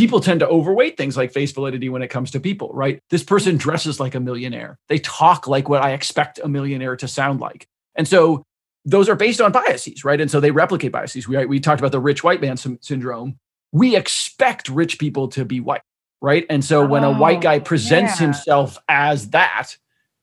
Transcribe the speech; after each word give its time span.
people 0.00 0.18
tend 0.20 0.40
to 0.40 0.48
overweight 0.48 0.96
things 0.96 1.14
like 1.14 1.30
face 1.30 1.52
validity 1.52 1.90
when 1.90 2.00
it 2.00 2.08
comes 2.08 2.30
to 2.30 2.40
people, 2.40 2.70
right? 2.72 3.02
This 3.10 3.22
person 3.22 3.58
dresses 3.58 4.00
like 4.00 4.14
a 4.14 4.20
millionaire. 4.20 4.78
They 4.88 4.98
talk 4.98 5.46
like 5.46 5.68
what 5.68 5.82
I 5.82 5.90
expect 5.90 6.40
a 6.42 6.48
millionaire 6.48 6.96
to 6.96 7.06
sound 7.06 7.38
like. 7.38 7.68
And 7.94 8.08
so 8.08 8.42
those 8.86 9.10
are 9.10 9.14
based 9.14 9.42
on 9.42 9.52
biases, 9.52 10.02
right? 10.02 10.18
And 10.18 10.30
so 10.30 10.40
they 10.40 10.52
replicate 10.52 10.90
biases. 10.90 11.28
We, 11.28 11.44
we 11.44 11.60
talked 11.60 11.82
about 11.82 11.92
the 11.92 12.00
rich 12.00 12.24
white 12.24 12.40
man 12.40 12.56
sy- 12.56 12.78
syndrome. 12.80 13.38
We 13.72 13.94
expect 13.94 14.70
rich 14.70 14.98
people 14.98 15.28
to 15.28 15.44
be 15.44 15.60
white, 15.60 15.82
right? 16.22 16.46
And 16.48 16.64
so 16.64 16.82
when 16.86 17.04
a 17.04 17.12
white 17.12 17.42
guy 17.42 17.56
oh, 17.56 17.60
presents 17.60 18.18
yeah. 18.18 18.24
himself 18.24 18.78
as 18.88 19.28
that, 19.30 19.76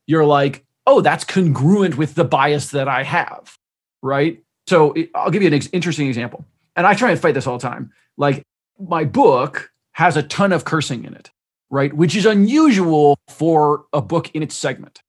you're 0.08 0.26
like, 0.26 0.64
oh, 0.88 1.02
that's 1.02 1.22
congruent 1.22 1.96
with 1.96 2.16
the 2.16 2.24
bias 2.24 2.70
that 2.70 2.88
I 2.88 3.04
have, 3.04 3.56
right? 4.02 4.42
So 4.66 4.92
I'll 5.14 5.30
give 5.30 5.42
you 5.42 5.48
an 5.48 5.54
ex- 5.54 5.70
interesting 5.72 6.08
example. 6.08 6.44
And 6.74 6.84
I 6.84 6.94
try 6.94 7.12
and 7.12 7.20
fight 7.20 7.34
this 7.34 7.46
all 7.46 7.58
the 7.58 7.68
time. 7.68 7.92
Like 8.16 8.42
my 8.78 9.04
book 9.04 9.70
has 9.92 10.16
a 10.16 10.22
ton 10.22 10.52
of 10.52 10.64
cursing 10.64 11.04
in 11.04 11.14
it, 11.14 11.30
right? 11.70 11.92
Which 11.92 12.14
is 12.14 12.26
unusual 12.26 13.18
for 13.28 13.84
a 13.92 14.00
book 14.00 14.30
in 14.34 14.42
its 14.42 14.54
segment. 14.54 15.02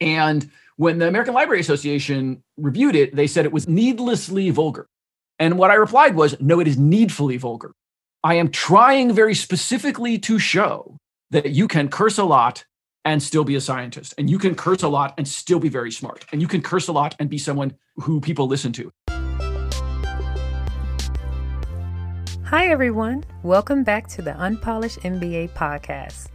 And 0.00 0.50
when 0.76 0.98
the 0.98 1.08
American 1.08 1.34
Library 1.34 1.60
Association 1.60 2.42
reviewed 2.56 2.94
it, 2.94 3.16
they 3.16 3.26
said 3.26 3.44
it 3.44 3.52
was 3.52 3.68
needlessly 3.68 4.50
vulgar. 4.50 4.86
And 5.40 5.58
what 5.58 5.70
I 5.70 5.74
replied 5.74 6.14
was, 6.14 6.40
no, 6.40 6.60
it 6.60 6.68
is 6.68 6.78
needfully 6.78 7.36
vulgar. 7.36 7.72
I 8.22 8.34
am 8.34 8.50
trying 8.50 9.12
very 9.12 9.34
specifically 9.34 10.18
to 10.20 10.38
show 10.38 10.96
that 11.30 11.50
you 11.50 11.68
can 11.68 11.88
curse 11.88 12.18
a 12.18 12.24
lot 12.24 12.64
and 13.04 13.22
still 13.22 13.44
be 13.44 13.54
a 13.54 13.60
scientist. 13.60 14.14
And 14.18 14.28
you 14.28 14.38
can 14.38 14.54
curse 14.54 14.82
a 14.82 14.88
lot 14.88 15.14
and 15.16 15.26
still 15.26 15.60
be 15.60 15.68
very 15.68 15.90
smart. 15.90 16.26
And 16.32 16.40
you 16.40 16.48
can 16.48 16.62
curse 16.62 16.88
a 16.88 16.92
lot 16.92 17.14
and 17.18 17.30
be 17.30 17.38
someone 17.38 17.74
who 17.96 18.20
people 18.20 18.46
listen 18.46 18.72
to. 18.74 18.92
Hi, 22.50 22.68
everyone. 22.68 23.24
Welcome 23.42 23.84
back 23.84 24.06
to 24.08 24.22
the 24.22 24.34
Unpolished 24.34 25.00
MBA 25.00 25.50
podcast. 25.50 26.28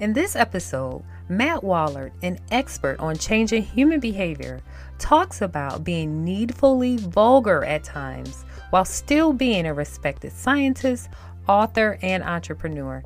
In 0.00 0.12
this 0.12 0.34
episode, 0.34 1.04
Matt 1.28 1.60
Wallaert, 1.60 2.10
an 2.22 2.40
expert 2.50 2.98
on 2.98 3.14
changing 3.14 3.62
human 3.62 4.00
behavior, 4.00 4.62
talks 4.98 5.42
about 5.42 5.84
being 5.84 6.24
needfully 6.24 6.96
vulgar 6.96 7.64
at 7.64 7.84
times 7.84 8.44
while 8.70 8.84
still 8.84 9.32
being 9.32 9.64
a 9.64 9.72
respected 9.72 10.32
scientist, 10.32 11.08
author, 11.46 12.00
and 12.02 12.24
entrepreneur. 12.24 13.04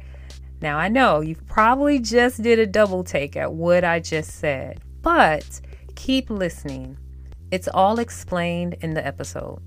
Now, 0.63 0.79
I 0.79 0.89
know 0.89 1.21
you 1.21 1.37
probably 1.47 1.99
just 1.99 2.41
did 2.41 2.59
a 2.59 2.67
double 2.67 3.05
take 3.05 3.37
at 3.37 3.53
what 3.53 3.85
I 3.85 4.01
just 4.01 4.37
said, 4.39 4.81
but 5.03 5.61
keep 5.97 6.31
listening. 6.31 6.97
It's 7.51 7.69
all 7.69 7.99
explained 7.99 8.77
in 8.81 8.95
the 8.95 9.07
episode. 9.07 9.61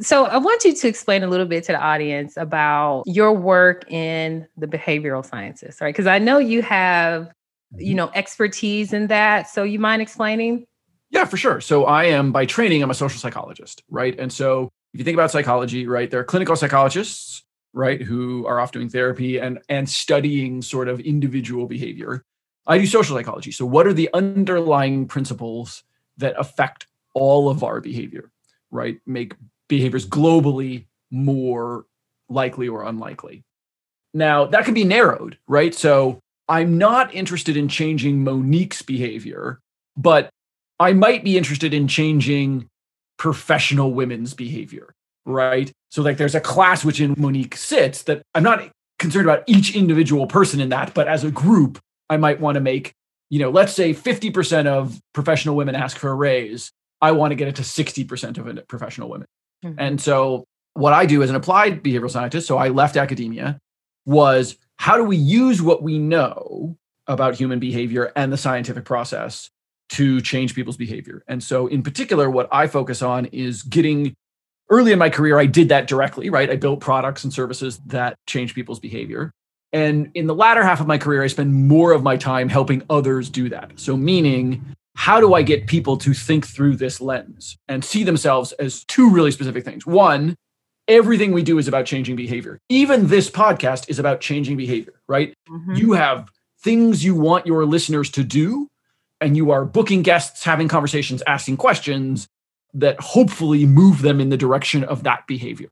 So 0.00 0.26
I 0.26 0.38
want 0.38 0.64
you 0.64 0.74
to 0.74 0.88
explain 0.88 1.22
a 1.22 1.28
little 1.28 1.46
bit 1.46 1.64
to 1.64 1.72
the 1.72 1.80
audience 1.80 2.36
about 2.36 3.04
your 3.06 3.32
work 3.32 3.90
in 3.90 4.46
the 4.56 4.66
behavioral 4.66 5.24
sciences, 5.24 5.78
right? 5.80 5.94
Because 5.94 6.08
I 6.08 6.18
know 6.18 6.38
you 6.38 6.62
have, 6.62 7.30
you 7.76 7.88
mm-hmm. 7.88 7.96
know, 7.96 8.10
expertise 8.14 8.92
in 8.92 9.06
that. 9.06 9.48
So 9.48 9.62
you 9.62 9.78
mind 9.78 10.02
explaining? 10.02 10.66
Yeah, 11.10 11.26
for 11.26 11.36
sure. 11.36 11.60
So 11.60 11.84
I 11.84 12.04
am 12.06 12.32
by 12.32 12.44
training, 12.44 12.82
I'm 12.82 12.90
a 12.90 12.94
social 12.94 13.20
psychologist, 13.20 13.84
right? 13.88 14.18
And 14.18 14.32
so 14.32 14.72
if 14.92 14.98
you 14.98 15.04
think 15.04 15.14
about 15.14 15.30
psychology, 15.30 15.86
right, 15.86 16.10
there 16.10 16.18
are 16.18 16.24
clinical 16.24 16.56
psychologists, 16.56 17.44
right, 17.72 18.02
who 18.02 18.46
are 18.46 18.58
off 18.58 18.72
doing 18.72 18.88
therapy 18.88 19.38
and 19.38 19.60
and 19.68 19.88
studying 19.88 20.60
sort 20.60 20.88
of 20.88 20.98
individual 21.00 21.66
behavior. 21.66 22.24
I 22.66 22.78
do 22.78 22.86
social 22.86 23.16
psychology. 23.16 23.52
So 23.52 23.64
what 23.66 23.86
are 23.86 23.92
the 23.92 24.10
underlying 24.12 25.06
principles 25.06 25.84
that 26.16 26.34
affect 26.38 26.86
all 27.12 27.48
of 27.48 27.62
our 27.62 27.80
behavior, 27.80 28.30
right? 28.70 28.98
Make 29.06 29.34
behaviors 29.68 30.06
globally 30.06 30.86
more 31.10 31.84
likely 32.28 32.68
or 32.68 32.84
unlikely. 32.84 33.42
Now, 34.12 34.46
that 34.46 34.64
can 34.64 34.74
be 34.74 34.84
narrowed, 34.84 35.38
right? 35.48 35.74
So 35.74 36.20
I'm 36.48 36.78
not 36.78 37.14
interested 37.14 37.56
in 37.56 37.68
changing 37.68 38.22
Monique's 38.22 38.82
behavior, 38.82 39.60
but 39.96 40.30
I 40.78 40.92
might 40.92 41.24
be 41.24 41.36
interested 41.36 41.72
in 41.72 41.88
changing 41.88 42.68
professional 43.16 43.92
women's 43.92 44.34
behavior, 44.34 44.94
right? 45.24 45.70
So, 45.90 46.02
like, 46.02 46.16
there's 46.16 46.34
a 46.34 46.40
class 46.40 46.84
which 46.84 47.00
in 47.00 47.14
Monique 47.16 47.56
sits 47.56 48.02
that 48.04 48.22
I'm 48.34 48.42
not 48.42 48.68
concerned 48.98 49.26
about 49.26 49.44
each 49.46 49.74
individual 49.74 50.26
person 50.26 50.60
in 50.60 50.68
that, 50.70 50.94
but 50.94 51.08
as 51.08 51.24
a 51.24 51.30
group, 51.30 51.78
I 52.10 52.16
might 52.16 52.40
want 52.40 52.56
to 52.56 52.60
make, 52.60 52.92
you 53.30 53.38
know, 53.38 53.50
let's 53.50 53.72
say 53.72 53.94
50% 53.94 54.66
of 54.66 55.00
professional 55.12 55.56
women 55.56 55.74
ask 55.74 55.96
for 55.96 56.10
a 56.10 56.14
raise. 56.14 56.70
I 57.00 57.12
want 57.12 57.32
to 57.32 57.36
get 57.36 57.48
it 57.48 57.56
to 57.56 57.62
60% 57.62 58.38
of 58.38 58.68
professional 58.68 59.08
women. 59.08 59.26
Mm-hmm. 59.64 59.80
And 59.80 60.00
so, 60.00 60.44
what 60.74 60.92
I 60.92 61.06
do 61.06 61.22
as 61.22 61.30
an 61.30 61.36
applied 61.36 61.82
behavioral 61.82 62.10
scientist, 62.10 62.46
so 62.46 62.58
I 62.58 62.68
left 62.68 62.96
academia, 62.96 63.58
was 64.06 64.56
how 64.76 64.96
do 64.96 65.04
we 65.04 65.16
use 65.16 65.62
what 65.62 65.82
we 65.82 65.98
know 65.98 66.76
about 67.06 67.34
human 67.34 67.58
behavior 67.58 68.12
and 68.16 68.32
the 68.32 68.36
scientific 68.36 68.84
process 68.84 69.50
to 69.90 70.20
change 70.20 70.54
people's 70.54 70.76
behavior? 70.76 71.22
And 71.28 71.42
so, 71.42 71.66
in 71.66 71.82
particular, 71.82 72.28
what 72.28 72.48
I 72.52 72.66
focus 72.66 73.02
on 73.02 73.26
is 73.26 73.62
getting 73.62 74.14
early 74.70 74.92
in 74.92 74.98
my 74.98 75.10
career, 75.10 75.38
I 75.38 75.46
did 75.46 75.68
that 75.68 75.86
directly, 75.86 76.30
right? 76.30 76.50
I 76.50 76.56
built 76.56 76.80
products 76.80 77.24
and 77.24 77.32
services 77.32 77.78
that 77.86 78.16
change 78.26 78.54
people's 78.54 78.80
behavior. 78.80 79.32
And 79.72 80.10
in 80.14 80.26
the 80.26 80.34
latter 80.34 80.62
half 80.62 80.80
of 80.80 80.86
my 80.86 80.98
career, 80.98 81.22
I 81.22 81.26
spend 81.26 81.52
more 81.52 81.92
of 81.92 82.02
my 82.02 82.16
time 82.16 82.48
helping 82.48 82.82
others 82.88 83.28
do 83.28 83.48
that. 83.48 83.72
So, 83.76 83.96
meaning 83.96 84.64
how 84.94 85.20
do 85.20 85.34
I 85.34 85.42
get 85.42 85.66
people 85.66 85.96
to 85.98 86.14
think 86.14 86.46
through 86.46 86.76
this 86.76 87.00
lens 87.00 87.56
and 87.68 87.84
see 87.84 88.04
themselves 88.04 88.52
as 88.52 88.84
two 88.84 89.10
really 89.10 89.30
specific 89.30 89.64
things? 89.64 89.86
One, 89.86 90.36
everything 90.88 91.32
we 91.32 91.42
do 91.42 91.58
is 91.58 91.68
about 91.68 91.86
changing 91.86 92.16
behavior. 92.16 92.58
Even 92.68 93.08
this 93.08 93.30
podcast 93.30 93.88
is 93.88 93.98
about 93.98 94.20
changing 94.20 94.56
behavior, 94.56 94.94
right? 95.08 95.34
Mm-hmm. 95.48 95.74
You 95.74 95.92
have 95.92 96.30
things 96.62 97.04
you 97.04 97.14
want 97.14 97.46
your 97.46 97.64
listeners 97.66 98.10
to 98.12 98.24
do, 98.24 98.68
and 99.20 99.36
you 99.36 99.50
are 99.50 99.64
booking 99.64 100.02
guests, 100.02 100.44
having 100.44 100.68
conversations, 100.68 101.22
asking 101.26 101.56
questions 101.56 102.26
that 102.72 103.00
hopefully 103.00 103.66
move 103.66 104.02
them 104.02 104.20
in 104.20 104.28
the 104.28 104.36
direction 104.36 104.84
of 104.84 105.04
that 105.04 105.26
behavior, 105.26 105.68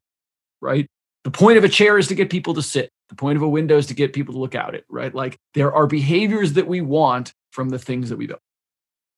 right? 0.61 0.87
The 1.25 1.31
point 1.31 1.59
of 1.59 1.65
a 1.65 1.69
chair 1.69 1.99
is 1.99 2.09
to 2.09 2.15
get 2.15 2.31
people 2.31 2.55
to 2.55 2.63
sit. 2.63 2.91
The 3.09 3.15
point 3.15 3.37
of 3.37 3.43
a 3.43 3.49
window 3.49 3.77
is 3.77 3.87
to 3.87 3.95
get 3.95 4.13
people 4.13 4.35
to 4.35 4.41
look 4.41 4.55
out 4.55 4.75
it, 4.75 4.85
right? 4.89 5.15
Like 5.15 5.37
there 5.55 5.73
are 5.73 5.87
behaviors 5.87 6.55
that 6.55 6.67
we 6.67 6.81
want 6.81 7.33
from 7.51 7.69
the 7.69 7.79
things 7.79 8.09
that 8.09 8.17
we 8.17 8.27
build. 8.27 8.41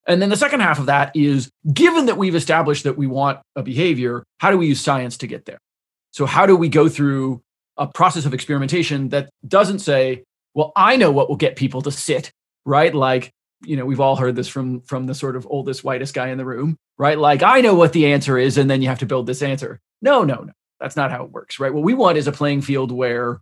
And 0.07 0.21
then 0.21 0.29
the 0.29 0.37
second 0.37 0.61
half 0.61 0.79
of 0.79 0.87
that 0.87 1.15
is 1.15 1.51
given 1.73 2.07
that 2.07 2.19
we've 2.19 2.35
established 2.35 2.85
that 2.85 2.99
we 2.99 3.07
want 3.07 3.41
a 3.57 3.63
behavior, 3.63 4.25
how 4.39 4.51
do 4.51 4.59
we 4.59 4.67
use 4.67 4.81
science 4.81 5.17
to 5.19 5.27
get 5.27 5.47
there? 5.47 5.59
So, 6.13 6.27
how 6.27 6.47
do 6.47 6.57
we 6.57 6.69
go 6.69 6.89
through 6.89 7.43
a 7.77 7.87
process 7.87 8.27
of 8.27 8.35
experimentation 8.35 9.09
that 9.09 9.31
doesn't 9.47 9.81
say, 9.81 10.23
well, 10.55 10.73
I 10.77 10.97
know 10.97 11.11
what 11.11 11.29
will 11.29 11.37
get 11.37 11.57
people 11.57 11.83
to 11.83 11.91
sit, 11.91 12.31
right? 12.65 12.95
Like, 12.95 13.33
you 13.65 13.77
know, 13.77 13.87
we've 13.87 14.01
all 14.01 14.17
heard 14.17 14.37
this 14.37 14.49
from 14.49 14.83
from 14.83 15.07
the 15.07 15.15
sort 15.15 15.37
of 15.37 15.47
oldest, 15.51 15.85
whitest 15.85 16.15
guy 16.15 16.29
in 16.29 16.39
the 16.39 16.45
room, 16.45 16.77
right? 16.99 17.19
Like, 17.19 17.43
I 17.43 17.61
know 17.61 17.75
what 17.75 17.93
the 17.93 18.13
answer 18.13 18.39
is, 18.39 18.59
and 18.59 18.71
then 18.71 18.83
you 18.83 18.89
have 18.89 18.99
to 19.01 19.07
build 19.07 19.27
this 19.27 19.43
answer. 19.43 19.81
No, 20.03 20.23
no, 20.23 20.37
no. 20.37 20.53
That's 20.81 20.97
not 20.97 21.11
how 21.11 21.25
it 21.25 21.33
works, 21.33 21.59
right? 21.59 21.73
What 21.73 21.83
we 21.83 21.95
want 21.95 22.19
is 22.19 22.27
a 22.27 22.33
playing 22.33 22.61
field 22.61 22.93
where 22.93 23.41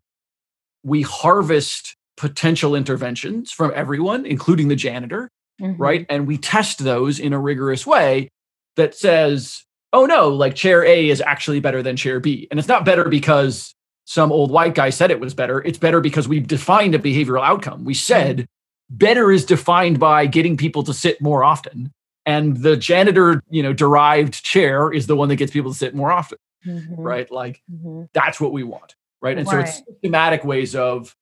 we 0.85 1.03
harvest 1.03 1.97
potential 2.17 2.75
interventions 2.75 3.51
from 3.51 3.73
everyone, 3.75 4.27
including 4.27 4.69
the 4.69 4.77
janitor, 4.77 5.29
mm-hmm. 5.63 5.81
right? 5.81 6.07
And 6.09 6.27
we 6.27 6.37
test 6.37 6.81
those 6.81 7.19
in 7.19 7.33
a 7.33 7.39
rigorous 7.39 7.87
way 7.87 8.29
that 8.77 8.95
says, 8.95 9.65
oh 9.93 10.07
no, 10.07 10.29
like 10.29 10.55
chair 10.55 10.85
A 10.85 11.09
is 11.09 11.21
actually 11.21 11.61
better 11.61 11.83
than 11.83 11.97
chair 11.97 12.21
B. 12.21 12.49
And 12.51 12.59
it's 12.59 12.69
not 12.69 12.85
better 12.85 13.09
because 13.09 13.75
some 14.05 14.33
old 14.33 14.51
white 14.51 14.75
guy 14.75 14.91
said 14.91 15.11
it 15.11 15.21
was 15.21 15.35
better. 15.35 15.63
It's 15.63 15.79
better 15.79 16.01
because 16.01 16.27
we've 16.27 16.47
defined 16.47 16.95
a 16.95 16.99
behavioral 16.99 17.45
outcome. 17.45 17.85
We 17.85 17.95
said 17.95 18.37
mm-hmm. 18.37 18.97
better 18.97 19.31
is 19.31 19.45
defined 19.45 20.01
by 20.01 20.27
getting 20.27 20.57
people 20.57 20.83
to 20.85 20.95
sit 20.95 21.21
more 21.21 21.45
often. 21.45 21.93
And 22.25 22.57
the 22.59 22.77
janitor, 22.77 23.43
you 23.51 23.63
know, 23.63 23.73
derived 23.73 24.43
chair 24.45 24.93
is 24.93 25.07
the 25.07 25.17
one 25.17 25.29
that 25.29 25.37
gets 25.37 25.53
people 25.53 25.73
to 25.73 25.79
sit 25.79 25.95
more 25.95 26.13
often. 26.13 26.39
Mm-hmm. 26.67 26.95
Right. 26.95 27.31
Like 27.31 27.61
mm-hmm. 27.73 28.05
that's 28.13 28.41
what 28.41 28.53
we 28.53 28.63
want. 28.63 28.95
Right. 29.21 29.39
And 29.39 29.47
right. 29.47 29.69
so 29.69 29.81
it's 29.81 29.83
systematic 29.87 30.45
ways 30.45 30.75
of 30.75 31.15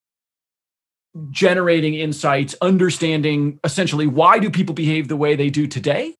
generating 1.29 1.93
insights, 1.93 2.55
understanding 2.61 3.59
essentially 3.63 4.07
why 4.07 4.39
do 4.39 4.49
people 4.49 4.73
behave 4.73 5.07
the 5.07 5.17
way 5.17 5.35
they 5.35 5.49
do 5.49 5.67
today 5.67 6.15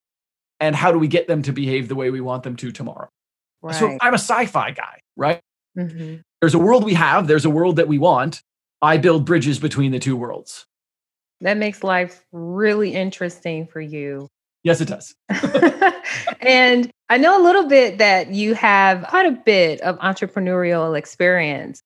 and 0.60 0.76
how 0.76 0.92
do 0.92 0.98
we 0.98 1.08
get 1.08 1.26
them 1.26 1.42
to 1.42 1.52
behave 1.52 1.88
the 1.88 1.94
way 1.94 2.10
we 2.10 2.20
want 2.20 2.42
them 2.42 2.56
to 2.56 2.70
tomorrow. 2.70 3.08
Right. 3.62 3.74
So 3.74 3.96
I'm 4.00 4.14
a 4.14 4.18
sci-fi 4.18 4.72
guy, 4.72 5.00
right? 5.16 5.40
Mm-hmm. 5.76 6.16
There's 6.40 6.54
a 6.54 6.58
world 6.58 6.84
we 6.84 6.94
have, 6.94 7.26
there's 7.26 7.44
a 7.44 7.50
world 7.50 7.76
that 7.76 7.88
we 7.88 7.98
want. 7.98 8.42
I 8.80 8.96
build 8.96 9.24
bridges 9.24 9.58
between 9.58 9.92
the 9.92 9.98
two 9.98 10.16
worlds. 10.16 10.66
That 11.40 11.56
makes 11.56 11.82
life 11.82 12.24
really 12.32 12.94
interesting 12.94 13.66
for 13.66 13.80
you. 13.80 14.28
Yes, 14.64 14.80
it 14.80 14.88
does. 14.88 15.14
and 16.40 16.90
I 17.08 17.16
know 17.18 17.40
a 17.40 17.42
little 17.42 17.66
bit 17.66 17.98
that 17.98 18.32
you 18.32 18.54
have 18.54 19.04
quite 19.08 19.26
a 19.26 19.32
bit 19.32 19.80
of 19.80 19.98
entrepreneurial 19.98 20.96
experience. 20.96 21.82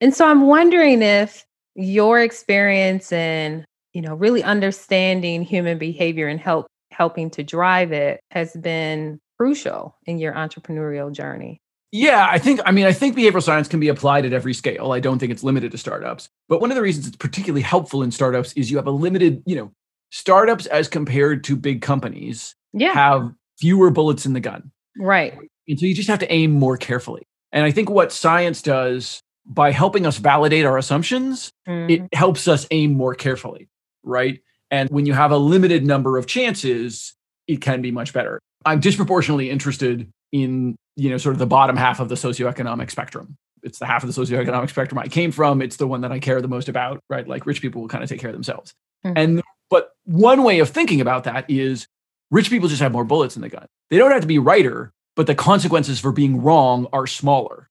And 0.00 0.14
so 0.14 0.26
I'm 0.26 0.46
wondering 0.46 1.02
if 1.02 1.44
your 1.78 2.20
experience 2.20 3.12
in 3.12 3.64
you 3.94 4.02
know 4.02 4.14
really 4.14 4.42
understanding 4.42 5.42
human 5.42 5.78
behavior 5.78 6.26
and 6.28 6.40
help 6.40 6.66
helping 6.90 7.30
to 7.30 7.42
drive 7.44 7.92
it 7.92 8.20
has 8.32 8.52
been 8.56 9.18
crucial 9.38 9.96
in 10.06 10.18
your 10.18 10.32
entrepreneurial 10.34 11.12
journey? 11.12 11.60
Yeah, 11.90 12.28
I 12.30 12.38
think, 12.38 12.60
I 12.66 12.72
mean, 12.72 12.84
I 12.84 12.92
think 12.92 13.16
behavioral 13.16 13.42
science 13.42 13.66
can 13.66 13.80
be 13.80 13.88
applied 13.88 14.26
at 14.26 14.34
every 14.34 14.52
scale. 14.52 14.92
I 14.92 15.00
don't 15.00 15.18
think 15.18 15.32
it's 15.32 15.42
limited 15.42 15.72
to 15.72 15.78
startups. 15.78 16.28
But 16.48 16.60
one 16.60 16.70
of 16.70 16.74
the 16.74 16.82
reasons 16.82 17.06
it's 17.06 17.16
particularly 17.16 17.62
helpful 17.62 18.02
in 18.02 18.10
startups 18.10 18.52
is 18.54 18.70
you 18.70 18.76
have 18.76 18.86
a 18.86 18.90
limited, 18.90 19.42
you 19.46 19.56
know, 19.56 19.72
startups 20.10 20.66
as 20.66 20.86
compared 20.88 21.44
to 21.44 21.56
big 21.56 21.80
companies 21.80 22.54
Yeah. 22.74 22.92
have 22.92 23.30
fewer 23.58 23.88
bullets 23.90 24.26
in 24.26 24.34
the 24.34 24.40
gun. 24.40 24.70
right. 24.98 25.34
And 25.68 25.78
so 25.78 25.86
you 25.86 25.94
just 25.94 26.08
have 26.08 26.18
to 26.18 26.30
aim 26.32 26.50
more 26.50 26.76
carefully. 26.76 27.22
And 27.52 27.64
I 27.64 27.70
think 27.70 27.88
what 27.88 28.12
science 28.12 28.60
does 28.60 29.22
by 29.48 29.72
helping 29.72 30.04
us 30.06 30.18
validate 30.18 30.64
our 30.66 30.76
assumptions, 30.76 31.50
Mhm. 31.66 31.90
it 31.90 32.14
helps 32.14 32.46
us 32.46 32.66
aim 32.70 32.92
more 32.94 33.14
carefully, 33.14 33.68
right? 34.02 34.40
And 34.70 34.90
when 34.90 35.06
you 35.06 35.14
have 35.14 35.32
a 35.32 35.38
limited 35.38 35.84
number 35.86 36.18
of 36.18 36.26
chances, 36.26 37.14
it 37.46 37.60
can 37.62 37.80
be 37.80 37.90
much 37.90 38.12
better. 38.12 38.38
I'm 38.66 38.80
disproportionately 38.80 39.48
interested 39.50 40.06
in, 40.32 40.76
you 40.96 41.08
know, 41.08 41.16
sort 41.16 41.34
of 41.34 41.38
the 41.38 41.46
bottom 41.46 41.76
half 41.76 41.98
of 42.00 42.10
the 42.10 42.14
socioeconomic 42.14 42.90
spectrum. 42.90 43.36
It's 43.62 43.78
the 43.78 43.86
half 43.86 44.04
of 44.04 44.14
the 44.14 44.20
socioeconomic 44.22 44.68
spectrum 44.68 44.98
I 44.98 45.08
came 45.08 45.32
from. 45.32 45.62
It's 45.62 45.76
the 45.76 45.86
one 45.86 46.02
that 46.02 46.12
I 46.12 46.18
care 46.18 46.40
the 46.42 46.48
most 46.48 46.68
about, 46.68 47.00
right? 47.08 47.26
Like 47.26 47.46
rich 47.46 47.62
people 47.62 47.80
will 47.80 47.88
kind 47.88 48.04
of 48.04 48.10
take 48.10 48.20
care 48.20 48.30
of 48.30 48.36
themselves. 48.36 48.74
Mhm. 49.04 49.12
And 49.16 49.42
but 49.70 49.92
one 50.04 50.42
way 50.44 50.60
of 50.60 50.68
thinking 50.68 51.00
about 51.00 51.24
that 51.24 51.46
is 51.50 51.86
rich 52.30 52.50
people 52.50 52.68
just 52.68 52.82
have 52.82 52.92
more 52.92 53.04
bullets 53.04 53.36
in 53.36 53.42
the 53.42 53.48
gun. 53.48 53.66
They 53.90 53.96
don't 53.96 54.10
have 54.10 54.20
to 54.22 54.26
be 54.26 54.38
righter, 54.38 54.92
but 55.16 55.26
the 55.26 55.34
consequences 55.34 55.98
for 55.98 56.12
being 56.12 56.42
wrong 56.42 56.86
are 56.92 57.06
smaller, 57.06 57.68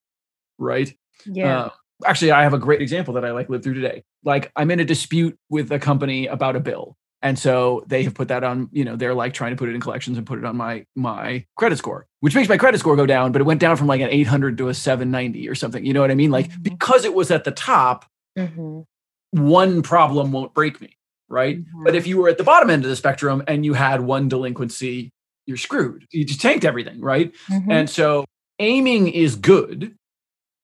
right? 0.58 0.96
Yeah. 1.32 1.60
Uh, 1.66 1.70
actually, 2.06 2.32
I 2.32 2.44
have 2.44 2.54
a 2.54 2.60
great 2.60 2.82
example 2.82 3.14
that 3.16 3.26
I 3.26 3.32
like 3.32 3.50
lived 3.50 3.64
through 3.64 3.74
today. 3.76 4.04
Like 4.24 4.52
I'm 4.56 4.72
in 4.72 4.80
a 4.80 4.86
dispute 4.86 5.38
with 5.50 5.72
a 5.72 5.80
company 5.80 6.28
about 6.28 6.56
a 6.56 6.60
bill. 6.60 6.96
And 7.24 7.38
so 7.40 7.84
they 7.88 8.04
have 8.04 8.14
put 8.14 8.28
that 8.28 8.44
on, 8.44 8.70
you 8.72 8.86
know, 8.86 8.96
they're 8.96 9.16
like 9.16 9.34
trying 9.34 9.50
to 9.52 9.56
put 9.58 9.70
it 9.70 9.74
in 9.76 9.82
collections 9.82 10.18
and 10.20 10.28
put 10.28 10.38
it 10.38 10.46
on 10.46 10.56
my 10.56 10.86
my 10.96 11.46
credit 11.56 11.78
score, 11.78 12.06
which 12.20 12.36
makes 12.36 12.48
my 12.48 12.58
credit 12.58 12.78
score 12.80 12.96
go 12.96 13.08
down, 13.08 13.32
but 13.32 13.42
it 13.42 13.46
went 13.46 13.60
down 13.60 13.76
from 13.76 13.88
like 13.88 14.02
an 14.02 14.10
800 14.10 14.58
to 14.60 14.68
a 14.70 14.74
790 14.74 15.50
or 15.50 15.56
something. 15.56 15.84
You 15.84 15.94
know 15.94 16.02
what 16.02 16.12
I 16.12 16.16
mean? 16.16 16.30
Like 16.30 16.50
Mhm. 16.52 16.62
because 16.64 17.06
it 17.06 17.16
was 17.16 17.32
at 17.32 17.44
the 17.44 17.52
top, 17.52 18.06
Mhm. 18.38 18.86
one 19.32 19.82
problem 19.82 20.32
won't 20.32 20.54
break 20.54 20.80
me, 20.80 20.96
right? 21.28 21.58
But 21.84 21.94
Mhm. 21.94 21.98
if 21.98 22.06
you 22.06 22.18
were 22.18 22.30
at 22.30 22.38
the 22.38 22.44
bottom 22.44 22.70
end 22.70 22.84
of 22.84 22.90
the 22.90 22.96
spectrum 22.96 23.44
and 23.48 23.66
you 23.66 23.74
had 23.74 24.02
one 24.02 24.30
delinquency, 24.30 25.10
you're 25.48 25.58
screwed. 25.58 26.06
You 26.12 26.24
just 26.24 26.40
tanked 26.42 26.66
everything, 26.66 27.02
right? 27.02 27.34
Mhm. 27.50 27.66
And 27.72 27.90
so 27.90 28.26
aiming 28.60 29.08
is 29.08 29.36
good. 29.36 29.96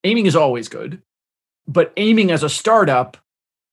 Aiming 0.03 0.25
is 0.25 0.35
always 0.35 0.67
good. 0.67 1.01
But 1.67 1.93
aiming 1.97 2.31
as 2.31 2.43
a 2.43 2.49
startup, 2.49 3.17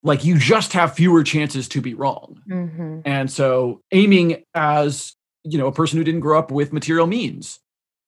like 0.02 0.24
you 0.24 0.38
just 0.38 0.72
have 0.72 0.94
fewer 0.94 1.22
chances 1.22 1.68
to 1.68 1.80
be 1.80 1.94
wrong. 1.94 2.40
Mhm. 2.48 3.02
And 3.04 3.30
so 3.30 3.82
aiming 3.92 4.44
as, 4.54 5.14
you 5.44 5.58
know, 5.58 5.66
a 5.66 5.72
person 5.72 5.98
who 5.98 6.04
didn't 6.04 6.20
grow 6.20 6.38
up 6.38 6.50
with 6.50 6.72
material 6.72 7.06
means, 7.06 7.58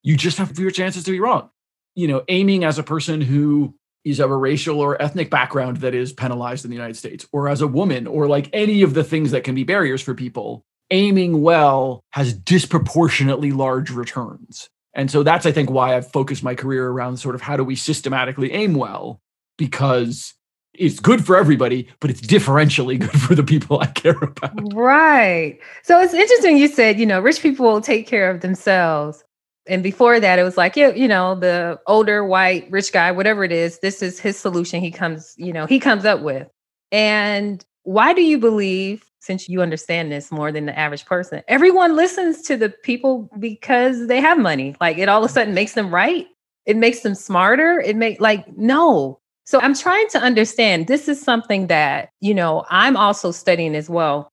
you 0.02 0.16
just 0.16 0.38
have 0.38 0.50
fewer 0.56 0.70
chances 0.70 1.04
to 1.04 1.10
be 1.10 1.20
wrong. 1.20 1.50
You 1.94 2.08
know, 2.08 2.22
aiming 2.28 2.64
as 2.64 2.78
a 2.78 2.82
person 2.82 3.20
who 3.20 3.74
is 4.04 4.18
of 4.20 4.30
a 4.30 4.36
racial 4.36 4.80
or 4.80 5.00
ethnic 5.00 5.30
background 5.30 5.76
that 5.78 5.94
is 5.94 6.12
penalized 6.12 6.64
in 6.64 6.70
the 6.70 6.76
United 6.76 6.96
States, 6.96 7.26
or 7.32 7.48
as 7.48 7.60
a 7.60 7.68
woman, 7.68 8.06
or 8.06 8.26
like 8.26 8.48
any 8.52 8.82
of 8.82 8.94
the 8.94 9.04
things 9.04 9.30
that 9.30 9.44
can 9.44 9.54
be 9.54 9.62
barriers 9.62 10.00
for 10.02 10.14
people, 10.14 10.64
aiming 10.90 11.40
well 11.42 12.02
has 12.10 12.32
disproportionately 12.32 13.52
large 13.52 13.90
returns. 13.90 14.68
And 14.94 15.10
so 15.10 15.22
that's, 15.22 15.46
I 15.46 15.52
think, 15.52 15.70
why 15.70 15.96
I've 15.96 16.10
focused 16.10 16.42
my 16.42 16.54
career 16.54 16.88
around 16.88 17.16
sort 17.16 17.34
of 17.34 17.40
how 17.40 17.56
do 17.56 17.64
we 17.64 17.76
systematically 17.76 18.52
aim 18.52 18.74
well, 18.74 19.20
because 19.56 20.34
it's 20.74 21.00
good 21.00 21.24
for 21.24 21.36
everybody, 21.36 21.88
but 22.00 22.10
it's 22.10 22.20
differentially 22.20 22.98
good 23.00 23.20
for 23.20 23.34
the 23.34 23.42
people 23.42 23.80
I 23.80 23.86
care 23.86 24.16
about. 24.16 24.52
Right. 24.74 25.58
So 25.82 26.00
it's 26.00 26.14
interesting 26.14 26.56
you 26.56 26.68
said, 26.68 26.98
you 26.98 27.06
know, 27.06 27.20
rich 27.20 27.40
people 27.40 27.66
will 27.66 27.80
take 27.80 28.06
care 28.06 28.30
of 28.30 28.40
themselves. 28.40 29.24
And 29.68 29.82
before 29.82 30.18
that, 30.18 30.38
it 30.38 30.42
was 30.42 30.56
like, 30.56 30.74
yeah, 30.76 30.88
you 30.88 31.06
know, 31.06 31.36
the 31.36 31.78
older 31.86 32.24
white 32.24 32.68
rich 32.70 32.92
guy, 32.92 33.12
whatever 33.12 33.44
it 33.44 33.52
is, 33.52 33.78
this 33.78 34.02
is 34.02 34.18
his 34.18 34.36
solution 34.36 34.80
he 34.80 34.90
comes, 34.90 35.34
you 35.36 35.52
know, 35.52 35.66
he 35.66 35.78
comes 35.78 36.04
up 36.04 36.20
with. 36.20 36.48
And 36.90 37.64
why 37.84 38.12
do 38.12 38.22
you 38.22 38.38
believe, 38.38 39.04
since 39.22 39.48
you 39.48 39.62
understand 39.62 40.10
this 40.10 40.32
more 40.32 40.50
than 40.50 40.66
the 40.66 40.76
average 40.76 41.06
person, 41.06 41.42
everyone 41.46 41.94
listens 41.94 42.42
to 42.42 42.56
the 42.56 42.68
people 42.68 43.30
because 43.38 44.08
they 44.08 44.20
have 44.20 44.38
money? 44.38 44.74
Like 44.80 44.98
it 44.98 45.08
all 45.08 45.24
of 45.24 45.30
a 45.30 45.32
sudden 45.32 45.54
makes 45.54 45.74
them 45.74 45.94
right. 45.94 46.26
It 46.66 46.76
makes 46.76 47.00
them 47.00 47.14
smarter. 47.14 47.80
It 47.80 47.96
make 47.96 48.20
like, 48.20 48.46
no. 48.58 49.20
So 49.44 49.60
I'm 49.60 49.74
trying 49.74 50.08
to 50.08 50.18
understand. 50.18 50.88
This 50.88 51.08
is 51.08 51.20
something 51.20 51.68
that, 51.68 52.10
you 52.20 52.34
know, 52.34 52.64
I'm 52.68 52.96
also 52.96 53.30
studying 53.30 53.76
as 53.76 53.88
well. 53.88 54.28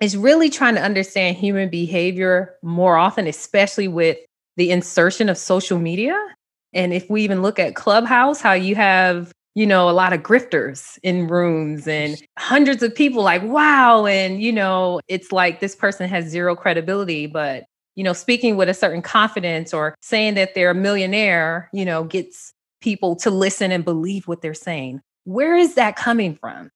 Is 0.00 0.16
really 0.16 0.50
trying 0.50 0.74
to 0.74 0.82
understand 0.82 1.36
human 1.36 1.68
behavior 1.68 2.56
more 2.62 2.96
often, 2.96 3.28
especially 3.28 3.86
with 3.86 4.18
the 4.56 4.72
insertion 4.72 5.28
of 5.28 5.38
social 5.38 5.78
media. 5.78 6.18
And 6.72 6.92
if 6.92 7.08
we 7.08 7.22
even 7.22 7.42
look 7.42 7.60
at 7.60 7.76
Clubhouse, 7.76 8.40
how 8.40 8.54
you 8.54 8.74
have, 8.74 9.30
you 9.54 9.66
know, 9.66 9.88
a 9.88 9.92
lot 9.92 10.12
of 10.12 10.22
grifters 10.22 10.98
in 11.02 11.26
rooms 11.26 11.86
and 11.86 12.20
hundreds 12.38 12.82
of 12.82 12.94
people 12.94 13.22
like, 13.22 13.42
wow. 13.42 14.06
And, 14.06 14.42
you 14.42 14.52
know, 14.52 15.00
it's 15.08 15.32
like 15.32 15.60
this 15.60 15.76
person 15.76 16.08
has 16.08 16.26
zero 16.26 16.56
credibility, 16.56 17.26
but, 17.26 17.64
you 17.94 18.02
know, 18.02 18.14
speaking 18.14 18.56
with 18.56 18.68
a 18.68 18.74
certain 18.74 19.02
confidence 19.02 19.74
or 19.74 19.94
saying 20.00 20.34
that 20.34 20.54
they're 20.54 20.70
a 20.70 20.74
millionaire, 20.74 21.68
you 21.72 21.84
know, 21.84 22.04
gets 22.04 22.52
people 22.80 23.14
to 23.16 23.30
listen 23.30 23.70
and 23.72 23.84
believe 23.84 24.26
what 24.26 24.40
they're 24.40 24.54
saying. 24.54 25.00
Where 25.24 25.56
is 25.56 25.74
that 25.74 25.96
coming 25.96 26.34
from? 26.34 26.70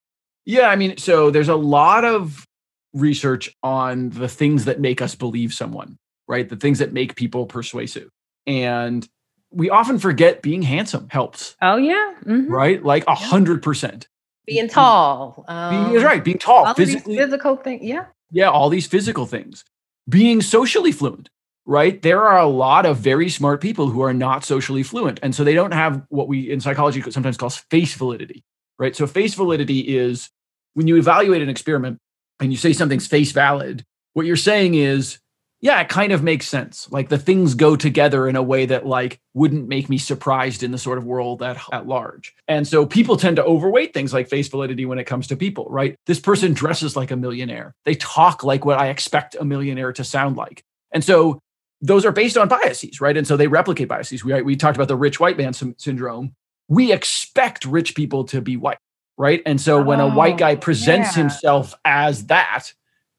Yeah, 0.44 0.68
I 0.68 0.76
mean, 0.76 0.96
so 0.98 1.30
there's 1.30 1.48
a 1.48 1.56
lot 1.56 2.04
of 2.04 2.44
research 2.92 3.54
on 3.62 4.10
the 4.10 4.28
things 4.28 4.66
that 4.66 4.80
make 4.80 5.02
us 5.02 5.14
believe 5.14 5.52
someone, 5.52 5.96
right? 6.28 6.48
The 6.48 6.56
things 6.56 6.78
that 6.78 6.92
make 6.92 7.16
people 7.16 7.46
persuasive. 7.46 8.08
And 8.46 9.06
we 9.50 9.70
often 9.70 9.98
forget 9.98 10.42
being 10.42 10.62
handsome 10.62 11.08
helps, 11.10 11.56
Oh, 11.62 11.76
yeah. 11.76 12.14
Mhm. 12.24 12.48
right? 12.48 12.82
Like 12.84 13.04
a 13.06 13.14
hundred 13.14 13.62
percent. 13.62 14.08
Being 14.46 14.68
tall. 14.68 15.44
Being 15.48 15.96
is 15.96 16.02
um, 16.02 16.06
right. 16.08 16.22
Being 16.22 16.38
tall, 16.38 16.64
all 16.64 16.66
of 16.68 16.76
these 16.76 16.92
physically, 16.94 17.16
physical 17.16 17.56
thing. 17.56 17.82
Yeah. 17.82 18.06
yeah, 18.30 18.48
all 18.50 18.68
these 18.68 18.86
physical 18.86 19.26
things. 19.26 19.64
Being 20.08 20.40
socially 20.40 20.92
fluent, 20.92 21.28
right? 21.64 22.00
There 22.00 22.22
are 22.22 22.38
a 22.38 22.46
lot 22.46 22.86
of 22.86 22.98
very 22.98 23.28
smart 23.28 23.60
people 23.60 23.88
who 23.88 24.02
are 24.02 24.14
not 24.14 24.44
socially 24.44 24.84
fluent. 24.84 25.18
And 25.22 25.34
so 25.34 25.42
they 25.42 25.54
don't 25.54 25.72
have 25.72 26.02
what 26.10 26.28
we 26.28 26.48
in 26.50 26.60
psychology 26.60 27.02
sometimes 27.10 27.36
call 27.36 27.50
face 27.50 27.94
validity, 27.94 28.44
right? 28.78 28.94
So 28.94 29.06
face 29.08 29.34
validity 29.34 29.80
is 29.80 30.30
when 30.74 30.86
you 30.86 30.96
evaluate 30.96 31.42
an 31.42 31.48
experiment 31.48 31.98
and 32.38 32.52
you 32.52 32.58
say 32.58 32.72
something's 32.72 33.08
face 33.08 33.32
valid, 33.32 33.84
what 34.12 34.26
you're 34.26 34.36
saying 34.36 34.74
is, 34.74 35.18
yeah, 35.66 35.80
it 35.80 35.88
kind 35.88 36.12
of 36.12 36.22
makes 36.22 36.46
sense. 36.46 36.88
Like 36.92 37.08
the 37.08 37.18
things 37.18 37.54
go 37.54 37.74
together 37.74 38.28
in 38.28 38.36
a 38.36 38.42
way 38.42 38.66
that 38.66 38.86
like 38.86 39.18
wouldn't 39.34 39.66
make 39.66 39.88
me 39.88 39.98
surprised 39.98 40.62
in 40.62 40.70
the 40.70 40.78
sort 40.78 40.96
of 40.96 41.04
world 41.04 41.42
at, 41.42 41.58
at 41.72 41.88
large. 41.88 42.32
And 42.46 42.68
so 42.68 42.86
people 42.86 43.16
tend 43.16 43.34
to 43.34 43.44
overweight 43.44 43.92
things 43.92 44.12
like 44.12 44.28
face 44.28 44.46
validity 44.46 44.86
when 44.86 45.00
it 45.00 45.06
comes 45.06 45.26
to 45.26 45.36
people, 45.36 45.66
right? 45.68 45.96
This 46.06 46.20
person 46.20 46.52
dresses 46.52 46.94
like 46.94 47.10
a 47.10 47.16
millionaire. 47.16 47.74
They 47.84 47.96
talk 47.96 48.44
like 48.44 48.64
what 48.64 48.78
I 48.78 48.90
expect 48.90 49.34
a 49.34 49.44
millionaire 49.44 49.92
to 49.94 50.04
sound 50.04 50.36
like. 50.36 50.62
And 50.92 51.02
so 51.02 51.40
those 51.80 52.04
are 52.04 52.12
based 52.12 52.38
on 52.38 52.46
biases, 52.46 53.00
right? 53.00 53.16
And 53.16 53.26
so 53.26 53.36
they 53.36 53.48
replicate 53.48 53.88
biases. 53.88 54.24
We, 54.24 54.40
we 54.42 54.54
talked 54.54 54.76
about 54.76 54.86
the 54.86 54.94
rich 54.94 55.18
white 55.18 55.36
man 55.36 55.52
sy- 55.52 55.74
syndrome. 55.78 56.36
We 56.68 56.92
expect 56.92 57.64
rich 57.64 57.96
people 57.96 58.22
to 58.26 58.40
be 58.40 58.56
white, 58.56 58.78
right? 59.18 59.42
And 59.44 59.60
so 59.60 59.82
when 59.82 59.98
a 59.98 60.08
white 60.08 60.34
oh, 60.34 60.38
guy 60.38 60.52
Oh, 60.52 60.58
presents 60.58 61.16
yeah. 61.16 61.22
himself 61.24 61.74
as 61.84 62.26
that, 62.26 62.72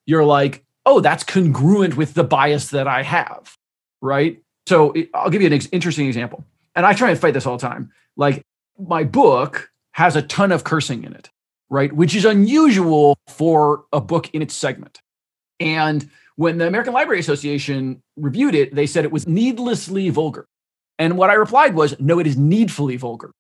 you're 0.06 0.24
like, 0.24 0.64
oh, 0.88 1.02
that's 1.02 1.24
congruent 1.24 1.98
with 1.98 2.14
the 2.14 2.24
bias 2.24 2.70
that 2.70 2.88
I 2.88 3.04
have, 3.04 3.58
right? 4.02 4.42
So 4.68 4.94
I'll 5.14 5.30
give 5.30 5.42
you 5.42 5.48
an 5.48 5.54
ex- 5.54 5.68
interesting 5.74 6.08
example. 6.08 6.46
And 6.76 6.86
I 6.86 6.94
try 6.94 7.10
and 7.10 7.20
fight 7.20 7.34
this 7.34 7.46
all 7.46 7.58
the 7.58 7.68
time. 7.68 7.92
Like 8.16 8.42
my 8.80 9.04
book 9.04 9.70
has 9.92 10.16
a 10.16 10.22
ton 10.22 10.52
of 10.54 10.64
cursing 10.64 11.04
in 11.04 11.14
it, 11.14 11.30
right? 11.70 11.92
Which 11.92 12.16
is 12.16 12.24
unusual 12.24 13.18
for 13.28 13.84
a 13.92 14.00
book 14.00 14.30
in 14.34 14.42
its 14.42 14.56
segment. 14.56 15.02
And 15.60 16.10
when 16.38 16.58
the 16.58 16.68
American 16.68 16.94
Library 16.94 17.20
Association 17.20 18.02
reviewed 18.16 18.56
it, 18.56 18.74
they 18.74 18.88
said 18.88 19.04
it 19.04 19.12
was 19.12 19.28
needlessly 19.28 20.10
vulgar. 20.10 20.48
And 20.98 21.18
what 21.18 21.30
I 21.30 21.34
replied 21.34 21.76
was, 21.76 22.00
no, 22.00 22.18
it 22.20 22.28
is 22.28 22.38
needfully 22.38 22.96
vulgar. 22.96 23.32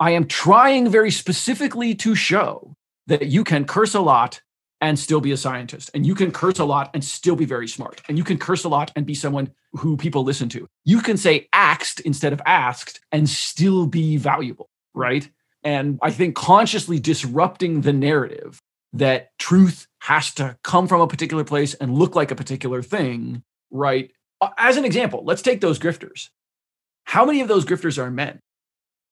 I 0.00 0.12
am 0.12 0.26
trying 0.26 0.88
very 0.88 1.10
specifically 1.10 1.94
to 1.96 2.14
show 2.14 2.74
that 3.08 3.26
you 3.26 3.44
can 3.44 3.66
curse 3.66 3.94
a 3.94 4.00
lot 4.00 4.40
and 4.80 4.98
still 4.98 5.20
be 5.20 5.32
a 5.32 5.36
scientist. 5.36 5.90
And 5.94 6.04
you 6.04 6.14
can 6.14 6.30
curse 6.30 6.58
a 6.58 6.64
lot 6.64 6.90
and 6.94 7.04
still 7.04 7.36
be 7.36 7.44
very 7.44 7.68
smart. 7.68 8.02
And 8.08 8.18
you 8.18 8.24
can 8.24 8.38
curse 8.38 8.64
a 8.64 8.68
lot 8.68 8.92
and 8.96 9.06
be 9.06 9.14
someone 9.14 9.52
who 9.72 9.96
people 9.96 10.24
listen 10.24 10.48
to. 10.50 10.66
You 10.84 11.00
can 11.00 11.16
say 11.16 11.48
axed 11.52 12.00
instead 12.00 12.32
of 12.32 12.42
asked 12.44 13.00
and 13.10 13.28
still 13.28 13.86
be 13.86 14.16
valuable, 14.16 14.68
right? 14.92 15.28
And 15.62 15.98
I 16.02 16.10
think 16.10 16.36
consciously 16.36 16.98
disrupting 16.98 17.80
the 17.80 17.92
narrative 17.92 18.60
that 18.92 19.30
truth 19.38 19.86
has 20.00 20.32
to 20.34 20.56
come 20.62 20.86
from 20.86 21.00
a 21.00 21.08
particular 21.08 21.44
place 21.44 21.74
and 21.74 21.94
look 21.94 22.14
like 22.14 22.30
a 22.30 22.36
particular 22.36 22.82
thing, 22.82 23.42
right? 23.70 24.10
As 24.58 24.76
an 24.76 24.84
example, 24.84 25.24
let's 25.24 25.42
take 25.42 25.60
those 25.60 25.78
grifters. 25.78 26.28
How 27.04 27.24
many 27.24 27.40
of 27.40 27.48
those 27.48 27.64
grifters 27.64 27.98
are 27.98 28.10
men, 28.10 28.40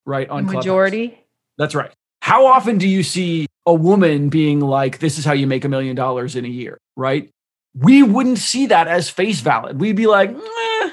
right? 0.05 0.29
On 0.29 0.45
Clubhouse? 0.45 0.65
Majority. 0.65 1.19
That's 1.59 1.75
right. 1.75 1.91
How 2.21 2.47
often 2.47 2.79
do 2.79 2.89
you 2.89 3.03
see 3.03 3.47
a 3.67 3.75
woman 3.75 4.29
being 4.29 4.61
like, 4.61 4.99
this 4.99 5.19
is 5.19 5.25
how 5.25 5.33
you 5.33 5.47
make 5.47 5.65
a 5.65 5.69
million 5.69 5.95
dollars 5.95 6.37
in 6.37 6.45
a 6.45 6.49
year, 6.49 6.79
right? 6.97 7.31
We 7.75 8.03
wouldn't 8.03 8.39
see 8.39 8.67
that 8.67 8.89
as 8.89 9.09
face 9.09 9.41
valid. 9.41 9.81
We'd 9.81 9.97
be 9.97 10.07
like, 10.07 10.31
"Eh," 10.31 10.91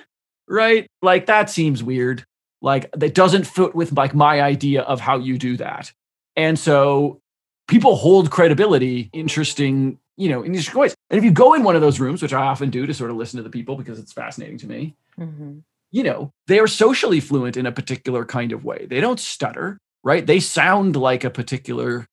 right? 0.47 0.87
Like 1.01 1.25
that 1.25 1.49
seems 1.49 1.83
weird. 1.83 2.25
Like 2.61 2.91
that 2.91 3.15
doesn't 3.15 3.45
fit 3.45 3.75
with 3.75 3.93
like 3.93 4.13
my 4.13 4.41
idea 4.41 4.81
of 4.81 4.99
how 4.99 5.17
you 5.17 5.37
do 5.37 5.57
that. 5.57 5.91
And 6.35 6.57
so 6.57 7.19
people 7.67 7.95
hold 7.95 8.31
credibility 8.31 9.09
interesting, 9.13 9.99
you 10.17 10.29
know, 10.29 10.41
in 10.41 10.53
interesting 10.53 10.79
ways. 10.79 10.95
And 11.09 11.17
if 11.17 11.23
you 11.23 11.31
go 11.31 11.53
in 11.53 11.63
one 11.63 11.75
of 11.75 11.81
those 11.81 11.99
rooms, 11.99 12.21
which 12.21 12.33
I 12.33 12.43
often 12.43 12.69
do 12.69 12.85
to 12.85 12.93
sort 12.93 13.11
of 13.11 13.17
listen 13.17 13.37
to 13.37 13.43
the 13.43 13.49
people 13.49 13.75
because 13.75 13.99
it's 13.99 14.13
fascinating 14.13 14.57
to 14.59 14.67
me, 14.67 14.95
mm-hmm. 15.17 15.59
you 15.91 16.03
know, 16.03 16.31
they 16.47 16.59
are 16.59 16.67
socially 16.67 17.19
fluent 17.19 17.57
in 17.57 17.65
a 17.65 17.71
particular 17.71 18.25
kind 18.25 18.51
of 18.51 18.63
way. 18.63 18.87
They 18.89 19.01
don't 19.01 19.19
stutter, 19.19 19.77
right? 20.03 20.25
They 20.25 20.39
sound 20.39 20.95
like 20.95 21.23
a 21.23 21.29
particular 21.29 22.07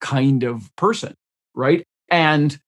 kind 0.00 0.42
of 0.42 0.74
person, 0.76 1.14
right? 1.54 1.84
And 2.10 2.58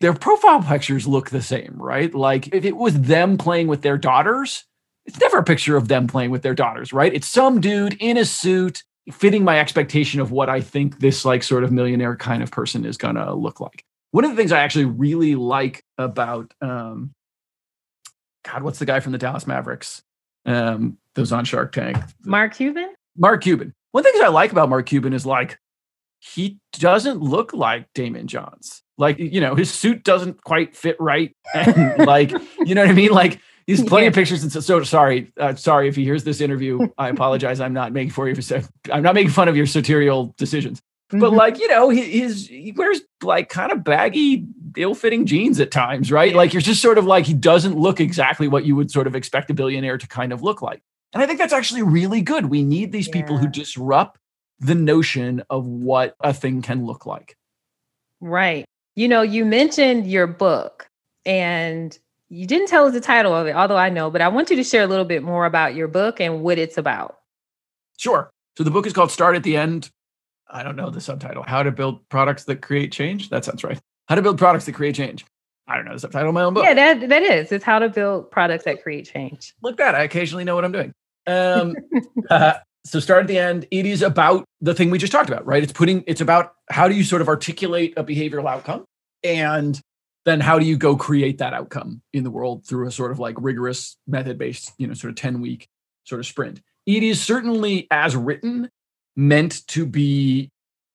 their 0.00 0.14
profile 0.14 0.62
pictures 0.62 1.06
look 1.06 1.30
the 1.30 1.42
same, 1.42 1.74
right? 1.76 2.14
Like 2.14 2.54
if 2.54 2.64
it 2.64 2.76
was 2.76 3.00
them 3.00 3.38
playing 3.38 3.68
with 3.68 3.82
their 3.82 3.98
daughters, 3.98 4.64
it's 5.06 5.20
never 5.20 5.38
a 5.38 5.44
picture 5.44 5.76
of 5.76 5.88
them 5.88 6.06
playing 6.06 6.30
with 6.30 6.42
their 6.42 6.54
daughters, 6.54 6.92
right? 6.92 7.14
It's 7.14 7.28
some 7.28 7.60
dude 7.60 7.96
in 8.00 8.16
a 8.16 8.24
suit 8.24 8.82
fitting 9.12 9.44
my 9.44 9.60
expectation 9.60 10.20
of 10.20 10.32
what 10.32 10.48
I 10.48 10.60
think 10.60 10.98
this 10.98 11.24
like 11.24 11.42
sort 11.42 11.64
of 11.64 11.72
millionaire 11.72 12.16
kind 12.16 12.42
of 12.42 12.50
person 12.50 12.84
is 12.84 12.96
going 12.96 13.14
to 13.14 13.34
look 13.34 13.60
like. 13.60 13.84
One 14.10 14.24
of 14.24 14.30
the 14.30 14.36
things 14.36 14.52
I 14.52 14.60
actually 14.60 14.86
really 14.86 15.34
like 15.34 15.82
about 15.98 16.52
um 16.60 17.12
God, 18.44 18.62
what's 18.62 18.78
the 18.78 18.86
guy 18.86 19.00
from 19.00 19.10
the 19.10 19.18
Dallas 19.18 19.46
Mavericks? 19.46 20.02
Um, 20.44 20.98
those 21.14 21.32
on 21.32 21.44
Shark 21.44 21.72
Tank. 21.72 21.96
Mark 22.24 22.54
Cuban? 22.54 22.94
Mark 23.16 23.42
Cuban. 23.42 23.74
One 23.90 24.04
thing 24.04 24.12
I 24.22 24.28
like 24.28 24.52
about 24.52 24.68
Mark 24.68 24.86
Cuban 24.86 25.12
is 25.12 25.26
like 25.26 25.58
he 26.18 26.58
doesn't 26.72 27.20
look 27.20 27.52
like 27.52 27.92
Daymond 27.94 28.26
Johns. 28.26 28.82
Like, 28.98 29.18
you 29.18 29.40
know, 29.40 29.54
his 29.54 29.72
suit 29.72 30.04
doesn't 30.04 30.42
quite 30.42 30.74
fit 30.74 30.96
right. 30.98 31.36
And 31.54 32.06
like, 32.06 32.32
you 32.64 32.74
know 32.74 32.82
what 32.82 32.90
I 32.90 32.94
mean? 32.94 33.10
Like 33.10 33.40
he's 33.66 33.82
plenty 33.82 34.04
yeah. 34.04 34.08
of 34.08 34.14
pictures. 34.14 34.42
And 34.42 34.50
so, 34.50 34.60
so 34.60 34.82
sorry, 34.82 35.32
uh, 35.38 35.54
sorry 35.54 35.88
if 35.88 35.96
he 35.96 36.04
hears 36.04 36.24
this 36.24 36.40
interview. 36.40 36.88
I 36.98 37.08
apologize. 37.08 37.60
I'm 37.60 37.74
not 37.74 37.92
making 37.92 38.10
for 38.10 38.28
you. 38.28 38.34
I'm 38.90 39.02
not 39.02 39.14
making 39.14 39.32
fun 39.32 39.48
of 39.48 39.56
your 39.56 39.66
sartorial 39.66 40.34
decisions. 40.38 40.80
Mm-hmm. 41.10 41.20
But 41.20 41.32
like, 41.32 41.58
you 41.58 41.68
know, 41.68 41.88
he, 41.88 42.20
his, 42.20 42.48
he 42.48 42.72
wears 42.72 43.00
like 43.22 43.48
kind 43.48 43.70
of 43.70 43.84
baggy, 43.84 44.46
ill-fitting 44.76 45.26
jeans 45.26 45.60
at 45.60 45.70
times, 45.70 46.10
right? 46.10 46.32
Yeah. 46.32 46.36
Like 46.36 46.52
you're 46.52 46.62
just 46.62 46.82
sort 46.82 46.98
of 46.98 47.04
like 47.04 47.26
he 47.26 47.34
doesn't 47.34 47.78
look 47.78 48.00
exactly 48.00 48.48
what 48.48 48.64
you 48.64 48.74
would 48.74 48.90
sort 48.90 49.06
of 49.06 49.14
expect 49.14 49.50
a 49.50 49.54
billionaire 49.54 49.98
to 49.98 50.08
kind 50.08 50.32
of 50.32 50.42
look 50.42 50.62
like. 50.62 50.82
And 51.12 51.22
I 51.22 51.26
think 51.26 51.38
that's 51.38 51.52
actually 51.52 51.82
really 51.82 52.20
good. 52.20 52.46
We 52.46 52.62
need 52.62 52.92
these 52.92 53.06
yeah. 53.06 53.12
people 53.12 53.38
who 53.38 53.46
disrupt 53.48 54.18
the 54.58 54.74
notion 54.74 55.42
of 55.50 55.66
what 55.66 56.14
a 56.20 56.32
thing 56.32 56.62
can 56.62 56.86
look 56.86 57.06
like. 57.06 57.36
Right. 58.20 58.64
You 58.94 59.08
know, 59.08 59.22
you 59.22 59.44
mentioned 59.44 60.06
your 60.06 60.26
book 60.26 60.88
and 61.24 61.96
you 62.28 62.46
didn't 62.46 62.68
tell 62.68 62.86
us 62.86 62.92
the 62.92 63.00
title 63.00 63.34
of 63.34 63.46
it, 63.46 63.54
although 63.54 63.76
I 63.76 63.90
know, 63.90 64.10
but 64.10 64.22
I 64.22 64.28
want 64.28 64.50
you 64.50 64.56
to 64.56 64.64
share 64.64 64.82
a 64.82 64.86
little 64.86 65.04
bit 65.04 65.22
more 65.22 65.46
about 65.46 65.74
your 65.74 65.88
book 65.88 66.20
and 66.20 66.42
what 66.42 66.58
it's 66.58 66.78
about. 66.78 67.18
Sure. 67.98 68.30
So 68.56 68.64
the 68.64 68.70
book 68.70 68.86
is 68.86 68.92
called 68.92 69.10
Start 69.10 69.36
at 69.36 69.42
the 69.42 69.56
End. 69.56 69.90
I 70.48 70.62
don't 70.62 70.76
know 70.76 70.90
the 70.90 71.00
subtitle. 71.00 71.42
How 71.42 71.62
to 71.62 71.70
build 71.70 72.08
products 72.08 72.44
that 72.44 72.62
create 72.62 72.92
change. 72.92 73.30
That 73.30 73.44
sounds 73.44 73.62
right. 73.64 73.78
How 74.08 74.14
to 74.14 74.22
build 74.22 74.38
products 74.38 74.64
that 74.66 74.72
create 74.72 74.94
change. 74.94 75.24
I 75.68 75.76
don't 75.76 75.84
know 75.84 75.94
the 75.94 76.00
subtitle 76.00 76.28
of 76.28 76.34
my 76.34 76.42
own 76.42 76.54
book. 76.54 76.64
Yeah, 76.64 76.74
that 76.74 77.08
that 77.08 77.22
is. 77.22 77.50
It's 77.50 77.64
how 77.64 77.80
to 77.80 77.88
build 77.88 78.30
products 78.30 78.64
that 78.64 78.82
create 78.82 79.10
change. 79.12 79.54
Look 79.62 79.78
that. 79.78 79.96
I 79.96 80.04
occasionally 80.04 80.44
know 80.44 80.54
what 80.54 80.64
I'm 80.64 80.72
doing. 80.72 80.92
Um, 81.28 81.74
uh, 82.30 82.52
so 82.86 83.00
start 83.00 83.22
at 83.22 83.26
the 83.26 83.38
end 83.38 83.66
it 83.70 83.86
is 83.86 84.02
about 84.02 84.44
the 84.60 84.74
thing 84.74 84.90
we 84.90 84.98
just 84.98 85.12
talked 85.12 85.28
about 85.28 85.44
right? 85.46 85.62
It's 85.62 85.72
putting 85.72 86.04
it's 86.06 86.20
about 86.20 86.54
how 86.70 86.88
do 86.88 86.94
you 86.94 87.04
sort 87.04 87.22
of 87.22 87.28
articulate 87.28 87.94
a 87.96 88.04
behavioral 88.04 88.48
outcome? 88.48 88.84
And 89.22 89.80
then 90.24 90.40
how 90.40 90.58
do 90.58 90.66
you 90.66 90.76
go 90.76 90.96
create 90.96 91.38
that 91.38 91.54
outcome 91.54 92.02
in 92.12 92.24
the 92.24 92.30
world 92.30 92.66
through 92.66 92.88
a 92.88 92.90
sort 92.90 93.12
of 93.12 93.18
like 93.18 93.36
rigorous 93.38 93.96
method 94.06 94.38
based 94.38 94.72
you 94.78 94.86
know 94.86 94.94
sort 94.94 95.10
of 95.10 95.16
10 95.16 95.40
week 95.40 95.68
sort 96.04 96.20
of 96.20 96.26
sprint? 96.26 96.60
It 96.86 97.02
is 97.02 97.20
certainly 97.20 97.88
as 97.90 98.14
written 98.16 98.70
meant 99.16 99.66
to 99.68 99.86
be 99.86 100.50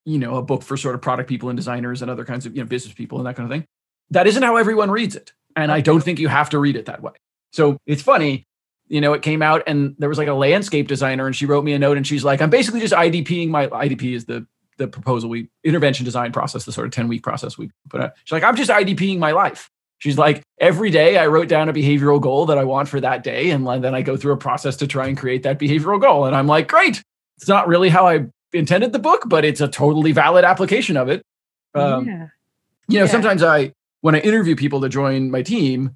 you 0.06 0.18
know 0.18 0.36
a 0.36 0.42
book 0.42 0.64
for 0.64 0.78
sort 0.78 0.96
of 0.96 1.02
product 1.02 1.30
people 1.30 1.50
and 1.50 1.58
designers 1.58 2.02
and 2.02 2.10
other 2.10 2.26
kinds 2.26 2.46
of 2.46 2.56
you 2.56 2.62
know 2.62 2.68
business 2.68 2.94
people 2.94 3.18
and 3.18 3.28
that 3.28 3.36
kind 3.36 3.52
of 3.52 3.56
thing. 3.56 3.66
That 4.12 4.28
isn't 4.28 4.44
how 4.44 4.58
everyone 4.58 4.92
reads 4.92 5.16
it 5.16 5.34
and 5.56 5.72
i 5.72 5.82
don't 5.82 6.02
think 6.02 6.20
you 6.20 6.28
have 6.28 6.50
to 6.50 6.60
read 6.60 6.76
it 6.76 6.86
that 6.86 7.02
way. 7.02 7.14
So 7.52 7.78
it's 7.86 8.02
funny 8.02 8.46
you 8.92 9.00
know, 9.00 9.14
it 9.14 9.22
came 9.22 9.42
out 9.42 9.64
and 9.68 9.96
there 10.00 10.10
was 10.10 10.18
like 10.18 10.28
a 10.28 10.34
landscape 10.34 10.90
designer 10.90 11.26
and 11.26 11.34
she 11.34 11.46
wrote 11.46 11.64
me 11.64 11.72
a 11.72 11.80
note 11.80 11.96
and 11.96 12.06
she's 12.06 12.26
like, 12.26 12.42
I'm 12.42 12.50
basically 12.50 12.82
just 12.82 12.94
IDPing 12.94 13.48
my 13.48 13.68
IDP 13.68 14.14
is 14.14 14.26
the 14.26 14.46
the 14.78 14.88
proposal 14.88 15.30
we 15.30 15.48
intervention 15.64 16.04
design 16.04 16.34
process, 16.34 16.66
the 16.66 16.74
sort 16.74 16.88
of 16.88 16.94
10 16.94 17.08
week 17.08 17.24
process 17.24 17.58
we 17.58 17.72
put 17.90 18.02
out. 18.02 18.14
She's 18.26 18.34
like, 18.34 18.44
I'm 18.44 18.56
just 18.56 18.70
IDPing 18.70 19.18
my 19.18 19.32
life. 19.32 19.70
She's 20.00 20.18
like, 20.18 20.42
every 20.60 20.90
day 20.90 21.18
I 21.18 21.28
wrote 21.28 21.48
down 21.48 21.70
a 21.70 21.74
behavioral 21.74 22.20
goal 22.20 22.48
that 22.48 22.58
I 22.58 22.66
want 22.66 22.90
for 22.90 23.00
that 23.00 23.24
day. 23.24 23.52
And 23.52 23.66
then 23.82 23.96
I 23.96 24.02
go 24.02 24.18
through 24.18 24.34
a 24.34 24.38
process 24.38 24.76
to 24.78 24.88
try 24.88 25.08
and 25.08 25.18
create 25.18 25.44
that 25.44 25.58
behavioral 25.58 26.02
goal. 26.02 26.26
And 26.26 26.36
I'm 26.36 26.48
like, 26.48 26.68
great. 26.68 27.02
It's 27.38 27.48
not 27.48 27.68
really 27.68 27.90
how 27.90 28.08
I 28.08 28.26
intended 28.52 28.92
the 28.92 29.00
book, 29.00 29.24
but 29.28 29.46
it's 29.46 29.62
a 29.62 29.68
totally 29.68 30.12
valid 30.12 30.44
application 30.44 30.98
of 30.98 31.08
it. 31.08 31.22
Um, 31.76 32.08
yeah. 32.08 32.28
You 32.90 33.00
know, 33.00 33.06
yeah. 33.06 33.12
sometimes 33.12 33.44
I, 33.44 33.72
when 34.02 34.16
I 34.16 34.20
interview 34.20 34.56
people 34.56 34.82
to 34.82 34.90
join 34.90 35.32
my 35.32 35.44
team, 35.44 35.96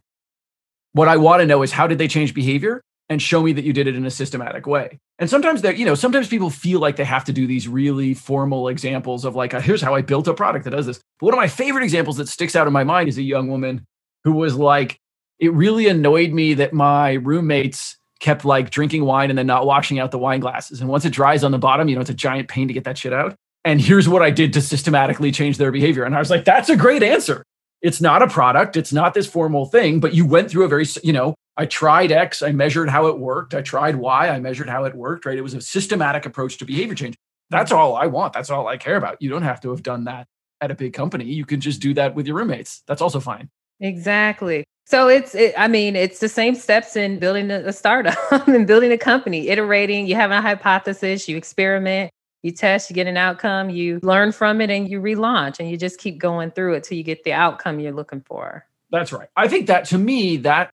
what 0.95 1.09
I 1.09 1.17
want 1.17 1.41
to 1.41 1.45
know 1.45 1.61
is 1.61 1.73
how 1.73 1.87
did 1.87 1.97
they 1.97 2.07
change 2.07 2.33
behavior 2.33 2.81
and 3.09 3.21
show 3.21 3.43
me 3.43 3.51
that 3.51 3.65
you 3.65 3.73
did 3.73 3.85
it 3.85 3.97
in 3.97 4.05
a 4.05 4.09
systematic 4.09 4.65
way. 4.65 4.97
And 5.19 5.29
sometimes 5.29 5.61
that, 5.61 5.77
you 5.77 5.85
know, 5.85 5.93
sometimes 5.93 6.29
people 6.29 6.49
feel 6.49 6.79
like 6.79 6.95
they 6.95 7.03
have 7.03 7.25
to 7.25 7.33
do 7.33 7.45
these 7.45 7.67
really 7.67 8.13
formal 8.13 8.69
examples 8.69 9.25
of 9.25 9.35
like, 9.35 9.53
uh, 9.53 9.59
here's 9.59 9.81
how 9.81 9.93
I 9.93 10.01
built 10.01 10.29
a 10.29 10.33
product 10.33 10.63
that 10.63 10.71
does 10.71 10.85
this. 10.85 11.01
But 11.19 11.25
one 11.25 11.33
of 11.33 11.37
my 11.37 11.49
favorite 11.49 11.83
examples 11.83 12.15
that 12.15 12.29
sticks 12.29 12.55
out 12.55 12.65
in 12.65 12.71
my 12.71 12.85
mind 12.85 13.09
is 13.09 13.17
a 13.17 13.23
young 13.23 13.49
woman 13.49 13.85
who 14.23 14.31
was 14.31 14.55
like, 14.55 14.97
it 15.37 15.51
really 15.51 15.89
annoyed 15.89 16.31
me 16.31 16.53
that 16.53 16.71
my 16.71 17.13
roommates 17.15 17.97
kept 18.21 18.45
like 18.45 18.69
drinking 18.69 19.03
wine 19.03 19.29
and 19.29 19.37
then 19.37 19.47
not 19.47 19.65
washing 19.65 19.99
out 19.99 20.11
the 20.11 20.17
wine 20.17 20.39
glasses. 20.39 20.79
And 20.79 20.89
once 20.89 21.03
it 21.03 21.11
dries 21.11 21.43
on 21.43 21.51
the 21.51 21.59
bottom, 21.59 21.89
you 21.89 21.95
know, 21.95 22.01
it's 22.01 22.09
a 22.09 22.13
giant 22.13 22.47
pain 22.47 22.69
to 22.69 22.73
get 22.73 22.85
that 22.85 22.97
shit 22.97 23.11
out. 23.11 23.35
And 23.65 23.81
here's 23.81 24.07
what 24.07 24.21
I 24.21 24.31
did 24.31 24.53
to 24.53 24.61
systematically 24.61 25.33
change 25.33 25.57
their 25.57 25.73
behavior. 25.73 26.05
And 26.05 26.15
I 26.15 26.19
was 26.19 26.29
like, 26.29 26.45
that's 26.45 26.69
a 26.69 26.77
great 26.77 27.03
answer 27.03 27.43
it's 27.85 28.01
not 28.01 28.23
a 28.23 28.27
product 28.27 28.75
it's 28.75 28.91
not 28.91 29.13
this 29.13 29.27
formal 29.27 29.67
thing 29.67 29.99
but 29.99 30.13
you 30.13 30.25
went 30.25 30.49
through 30.49 30.63
a 30.63 30.67
very 30.67 30.85
you 31.03 31.13
know 31.13 31.35
i 31.55 31.65
tried 31.67 32.11
x 32.11 32.41
i 32.41 32.51
measured 32.51 32.89
how 32.89 33.05
it 33.05 33.19
worked 33.19 33.53
i 33.53 33.61
tried 33.61 33.95
y 33.95 34.27
i 34.27 34.39
measured 34.39 34.67
how 34.67 34.83
it 34.85 34.95
worked 34.95 35.25
right? 35.25 35.37
It 35.37 35.41
was 35.41 35.53
a 35.53 35.61
systematic 35.61 36.25
approach 36.25 36.57
to 36.57 36.65
behavior 36.65 36.95
change. 36.95 37.15
That's 37.51 37.71
all 37.71 37.95
i 37.95 38.07
want 38.07 38.33
that's 38.33 38.49
all 38.49 38.67
i 38.67 38.77
care 38.77 38.97
about. 38.97 39.21
You 39.21 39.29
don't 39.29 39.43
have 39.43 39.61
to 39.61 39.69
have 39.69 39.83
done 39.83 40.05
that 40.05 40.27
at 40.61 40.71
a 40.71 40.75
big 40.75 40.93
company. 40.93 41.25
You 41.25 41.45
can 41.45 41.61
just 41.61 41.79
do 41.79 41.93
that 41.93 42.15
with 42.15 42.25
your 42.25 42.37
roommates. 42.37 42.81
That's 42.87 43.01
also 43.01 43.19
fine. 43.19 43.49
Exactly. 43.79 44.63
So 44.87 45.07
it's 45.07 45.35
it, 45.35 45.53
i 45.55 45.67
mean 45.67 45.95
it's 45.95 46.19
the 46.19 46.29
same 46.29 46.55
steps 46.55 46.95
in 46.95 47.19
building 47.19 47.51
a, 47.51 47.71
startup 47.71 48.17
and 48.47 48.65
building 48.65 48.91
a 48.91 48.97
company 48.97 49.49
iterating 49.49 50.07
you 50.07 50.15
have 50.15 50.31
a 50.31 50.41
hypothesis 50.41 51.29
you 51.29 51.37
experiment 51.37 52.11
you 52.45 52.51
test, 52.51 52.91
you 52.91 52.93
get 52.93 53.07
an 53.07 53.17
outcome, 53.17 53.71
you 53.71 53.99
learn 54.03 54.31
from 54.31 54.61
it, 54.61 54.69
and 54.69 54.87
you 54.87 55.01
relaunch, 55.01 55.59
and 55.59 55.67
you 55.67 55.77
just 55.77 55.97
keep 55.97 56.19
going 56.19 56.51
through 56.51 56.75
it 56.75 56.83
till 56.83 56.95
you 56.95 57.03
get 57.03 57.23
the 57.23 57.33
outcome 57.33 57.79
you're 57.79 57.91
looking 57.91 58.21
for. 58.21 58.63
That's 58.91 59.11
right. 59.11 59.27
I 59.35 59.47
think 59.47 59.65
that 59.65 59.85
to 59.85 59.97
me, 59.97 60.37
that 60.37 60.69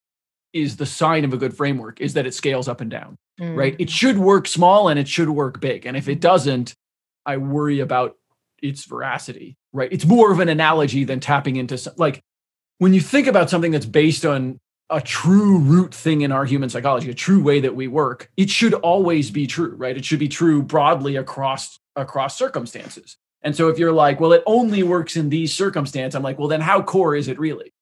is 0.53 0.77
the 0.77 0.85
sign 0.85 1.25
of 1.25 1.33
a 1.33 1.37
good 1.37 1.57
framework 1.57 1.99
is 1.99 2.13
that 2.13 2.27
it 2.27 2.35
scales 2.35 2.67
up 2.67 2.79
and 2.79 2.91
down, 2.91 3.17
mm. 3.41 3.57
right? 3.57 3.75
It 3.79 3.89
should 3.89 4.19
work 4.19 4.47
small 4.47 4.87
and 4.87 4.99
it 4.99 5.07
should 5.07 5.29
work 5.29 5.59
big. 5.59 5.87
And 5.87 5.97
if 5.97 6.07
it 6.07 6.21
doesn't, 6.21 6.75
I 7.25 7.37
worry 7.37 7.79
about 7.79 8.17
its 8.61 8.85
veracity, 8.85 9.57
right? 9.71 9.91
It's 9.91 10.05
more 10.05 10.31
of 10.31 10.39
an 10.39 10.49
analogy 10.49 11.05
than 11.05 11.19
tapping 11.19 11.55
into 11.55 11.79
some, 11.79 11.93
like 11.97 12.21
when 12.77 12.93
you 12.93 13.01
think 13.01 13.25
about 13.25 13.49
something 13.49 13.71
that's 13.71 13.87
based 13.87 14.27
on 14.27 14.59
a 14.89 15.01
true 15.01 15.59
root 15.59 15.93
thing 15.93 16.21
in 16.21 16.31
our 16.31 16.45
human 16.45 16.69
psychology, 16.69 17.09
a 17.09 17.13
true 17.13 17.41
way 17.41 17.59
that 17.59 17.75
we 17.75 17.87
work, 17.87 18.29
it 18.37 18.49
should 18.49 18.73
always 18.75 19.31
be 19.31 19.47
true, 19.47 19.73
right? 19.75 19.97
It 19.97 20.05
should 20.05 20.19
be 20.19 20.27
true 20.27 20.61
broadly 20.61 21.15
across 21.15 21.79
across 21.95 22.37
circumstances. 22.37 23.17
And 23.41 23.55
so 23.55 23.69
if 23.69 23.77
you're 23.77 23.91
like, 23.91 24.19
well, 24.19 24.31
it 24.31 24.43
only 24.45 24.83
works 24.83 25.17
in 25.17 25.29
these 25.29 25.53
circumstances, 25.53 26.15
I'm 26.15 26.23
like, 26.23 26.39
well, 26.39 26.47
then 26.47 26.61
how 26.61 26.81
core 26.81 27.15
is 27.15 27.27
it 27.27 27.37
really? 27.37 27.73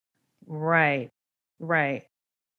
Right. 0.48 1.10
Right. 1.60 2.03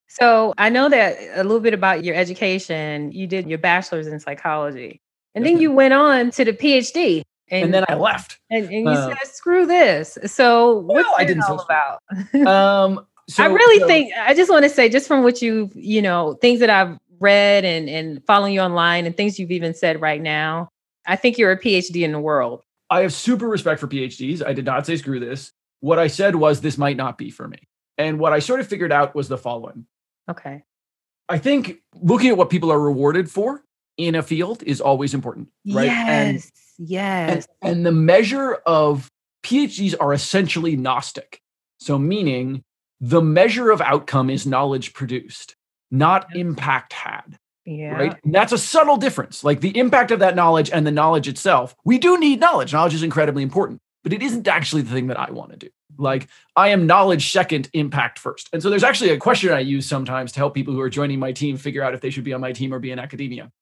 So 0.09 0.55
I 0.59 0.69
know 0.69 0.89
that 0.89 1.17
a 1.35 1.43
little 1.43 1.61
bit 1.61 1.75
about 1.75 2.05
your 2.05 2.15
education. 2.15 3.11
You 3.13 3.27
did 3.27 3.49
your 3.49 3.59
bachelor's 3.59 4.07
in 4.07 4.21
psychology. 4.21 5.01
And 5.35 5.45
then 5.47 5.59
you 5.59 5.73
went 5.73 5.95
on 5.95 6.31
to 6.33 6.45
the 6.45 6.53
PhD. 6.53 7.23
And, 7.49 7.65
and 7.65 7.75
then 7.75 7.85
I 7.89 7.95
left. 7.95 8.39
And, 8.51 8.67
and 8.67 8.85
you 8.85 8.91
uh, 8.91 9.09
said, 9.09 9.17
screw 9.25 9.67
this. 9.67 10.19
So 10.27 10.81
what's 10.81 11.07
well, 11.07 11.15
I 11.19 11.25
didn't 11.25 11.43
all 11.45 11.61
about? 11.61 12.03
um, 12.47 13.07
so, 13.33 13.43
I 13.45 13.47
really 13.47 13.81
so, 13.81 13.87
think 13.87 14.13
I 14.19 14.35
just 14.35 14.51
want 14.51 14.65
to 14.65 14.69
say, 14.69 14.89
just 14.89 15.09
from 15.09 15.23
what 15.23 15.43
you've, 15.43 15.75
you 15.75 16.03
know, 16.03 16.35
things 16.35 16.61
that 16.61 16.71
I've 16.71 16.99
read 17.21 17.65
and 17.65 17.89
and 17.89 18.25
following 18.27 18.53
you 18.53 18.61
online 18.61 19.07
and 19.07 19.17
things 19.17 19.39
you've 19.39 19.51
even 19.51 19.75
said 19.75 20.01
right 20.01 20.21
now, 20.21 20.69
I 21.07 21.17
think 21.17 21.39
you're 21.39 21.53
a 21.53 21.59
PhD 21.59 22.03
in 22.03 22.13
the 22.13 22.21
world. 22.21 22.63
I 22.91 23.01
have 23.01 23.13
super 23.13 23.49
respect 23.49 23.81
for 23.81 23.89
PhDs. 23.89 24.45
I 24.45 24.53
did 24.53 24.67
not 24.67 24.87
say 24.87 24.97
screw 24.97 25.19
this. 25.19 25.53
What 25.81 25.99
I 25.99 26.09
said 26.09 26.37
was 26.37 26.61
this 26.61 26.77
might 26.77 26.97
not 26.97 27.17
be 27.17 27.31
for 27.31 27.49
me. 27.49 27.59
And 27.99 28.19
what 28.19 28.33
I 28.33 28.39
sort 28.39 28.61
of 28.61 28.67
figured 28.67 28.93
out 28.93 29.15
was 29.15 29.29
the 29.29 29.39
following. 29.39 29.87
Okay. 30.31 30.63
I 31.29 31.39
think 31.39 31.79
looking 32.01 32.29
at 32.29 32.37
what 32.37 32.51
people 32.51 32.71
are 32.71 32.79
rewarded 32.79 33.31
for 33.31 33.63
in 33.97 34.15
a 34.15 34.23
field 34.23 34.63
is 34.65 34.81
always 34.81 35.15
important, 35.15 35.49
right? 35.67 35.87
Yes. 35.87 36.07
And, 36.79 36.89
yes. 36.89 37.47
And, 37.63 37.77
and 37.77 37.87
the 37.87 37.93
measure 37.93 38.55
of 38.67 39.11
PhDs 39.43 39.95
are 39.99 40.13
essentially 40.13 40.77
Gnostic. 40.77 41.41
So, 41.79 41.99
meaning 41.99 42.63
the 43.03 43.21
measure 43.21 43.71
of 43.71 43.83
outcome 43.83 44.31
is 44.31 44.47
knowledge 44.47 44.95
produced. 44.95 45.57
not 45.93 46.35
impact 46.35 46.95
had. 46.95 47.39
Yeah. 47.65 47.93
Right. 47.93 48.17
And 48.25 48.35
that's 48.35 48.53
a 48.53 48.59
subtle 48.59 48.97
difference. 48.97 49.45
Like 49.45 49.61
the 49.61 49.77
impact 49.79 50.11
of 50.11 50.19
that 50.19 50.35
knowledge 50.35 50.71
and 50.71 50.85
the 50.85 50.91
knowledge 50.91 51.29
itself. 51.29 51.77
We 51.85 51.99
do 51.99 52.19
need 52.19 52.41
knowledge. 52.41 52.73
Knowledge 52.73 52.95
is 52.95 53.05
incredibly 53.05 53.45
important, 53.45 53.81
but 54.03 54.13
it 54.13 54.21
isn't 54.21 54.49
actually 54.49 54.83
the 54.83 54.93
thing 54.93 55.07
that 55.09 55.21
I 55.21 55.31
want 55.31 55.53
to 55.53 55.57
do. 55.57 55.69
Like 55.97 56.27
I 56.57 56.71
am 56.71 56.87
knowledge 56.87 57.31
second, 57.31 57.71
impact 57.75 58.19
first. 58.19 58.49
And 58.53 58.61
so 58.61 58.71
there's 58.71 58.83
actually 58.83 59.11
a 59.11 59.19
question 59.19 59.53
I 59.53 59.61
use 59.61 59.87
sometimes 59.87 60.33
to 60.33 60.41
help 60.41 60.55
people 60.55 60.75
who 60.75 60.81
are 60.81 60.91
joining 60.91 61.21
my 61.21 61.31
team 61.31 61.57
figure 61.57 61.85
out 61.85 61.95
if 61.95 62.01
they 62.01 62.11
should 62.11 62.25
be 62.25 62.33
on 62.33 62.41
my 62.41 62.53
team 62.53 62.75
or 62.75 62.81
be 62.81 62.91
in 62.91 62.99
academia. 62.99 63.53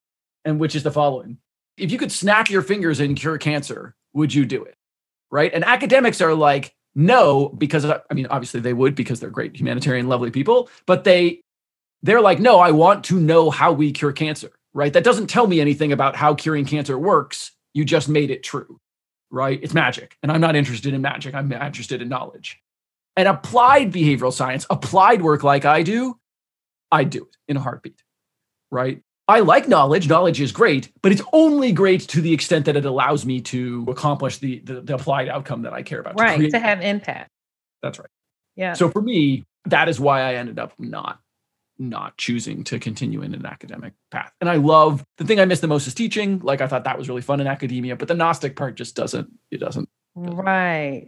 And 0.45 0.59
which 0.59 0.75
is 0.75 0.81
the 0.81 0.89
following. 0.89 1.37
If 1.77 1.91
you 1.91 1.99
could 1.99 2.11
snap 2.11 2.49
your 2.49 2.63
fingers 2.63 2.99
and 2.99 3.15
cure 3.15 3.37
cancer, 3.37 3.93
would 4.13 4.33
you 4.33 4.45
do 4.45 4.63
it? 4.63 4.75
Right. 5.29 5.53
And 5.53 5.63
academics 5.63 6.21
are 6.21 6.33
like, 6.33 6.73
no, 6.95 7.49
because 7.49 7.85
uh, 7.85 7.99
I 8.09 8.13
mean, 8.13 8.27
obviously 8.27 8.59
they 8.59 8.73
would 8.73 8.95
because 8.95 9.19
they're 9.19 9.29
great 9.29 9.55
humanitarian, 9.55 10.07
lovely 10.07 10.31
people, 10.31 10.69
but 10.85 11.03
they 11.03 11.41
they're 12.03 12.21
like, 12.21 12.39
no, 12.39 12.59
I 12.59 12.71
want 12.71 13.05
to 13.05 13.19
know 13.19 13.49
how 13.49 13.71
we 13.71 13.91
cure 13.91 14.11
cancer, 14.11 14.51
right? 14.73 14.91
That 14.91 15.03
doesn't 15.03 15.27
tell 15.27 15.47
me 15.47 15.61
anything 15.61 15.91
about 15.91 16.15
how 16.15 16.33
curing 16.33 16.65
cancer 16.65 16.97
works. 16.97 17.51
You 17.73 17.85
just 17.85 18.09
made 18.09 18.31
it 18.31 18.43
true, 18.43 18.79
right? 19.29 19.59
It's 19.61 19.73
magic. 19.73 20.17
And 20.23 20.31
I'm 20.31 20.41
not 20.41 20.55
interested 20.55 20.93
in 20.93 21.01
magic. 21.01 21.35
I'm 21.35 21.51
interested 21.51 22.01
in 22.01 22.09
knowledge. 22.09 22.59
And 23.15 23.27
applied 23.27 23.91
behavioral 23.91 24.33
science, 24.33 24.65
applied 24.69 25.21
work 25.21 25.43
like 25.43 25.65
I 25.65 25.83
do, 25.83 26.17
I 26.91 27.03
do 27.03 27.23
it 27.23 27.37
in 27.47 27.57
a 27.57 27.59
heartbeat, 27.59 28.01
right? 28.71 29.01
I 29.31 29.39
like 29.39 29.69
knowledge. 29.69 30.09
Knowledge 30.09 30.41
is 30.41 30.51
great, 30.51 30.91
but 31.01 31.13
it's 31.13 31.21
only 31.31 31.71
great 31.71 32.01
to 32.09 32.19
the 32.19 32.33
extent 32.33 32.65
that 32.65 32.75
it 32.75 32.83
allows 32.83 33.25
me 33.25 33.39
to 33.41 33.85
accomplish 33.87 34.39
the, 34.39 34.59
the, 34.59 34.81
the 34.81 34.95
applied 34.95 35.29
outcome 35.29 35.61
that 35.61 35.71
I 35.71 35.83
care 35.83 36.01
about. 36.01 36.19
Right. 36.19 36.37
To, 36.37 36.51
to 36.51 36.59
have 36.59 36.81
impact. 36.81 37.29
That's 37.81 37.97
right. 37.97 38.09
Yeah. 38.57 38.73
So 38.73 38.89
for 38.89 39.01
me, 39.01 39.45
that 39.65 39.87
is 39.87 40.01
why 40.01 40.21
I 40.21 40.35
ended 40.35 40.59
up 40.59 40.73
not 40.77 41.19
not 41.79 42.15
choosing 42.17 42.63
to 42.65 42.77
continue 42.77 43.23
in 43.23 43.33
an 43.33 43.45
academic 43.45 43.93
path. 44.11 44.31
And 44.39 44.49
I 44.49 44.57
love 44.57 45.03
the 45.17 45.25
thing 45.25 45.39
I 45.39 45.45
miss 45.45 45.61
the 45.61 45.67
most 45.67 45.87
is 45.87 45.95
teaching. 45.95 46.39
Like 46.39 46.61
I 46.61 46.67
thought 46.67 46.83
that 46.83 46.97
was 46.97 47.09
really 47.09 47.23
fun 47.23 47.39
in 47.39 47.47
academia, 47.47 47.95
but 47.95 48.07
the 48.07 48.13
Gnostic 48.13 48.55
part 48.55 48.75
just 48.75 48.95
doesn't, 48.95 49.31
it 49.49 49.57
doesn't. 49.57 49.89
doesn't. 50.15 50.35
Right. 50.35 51.07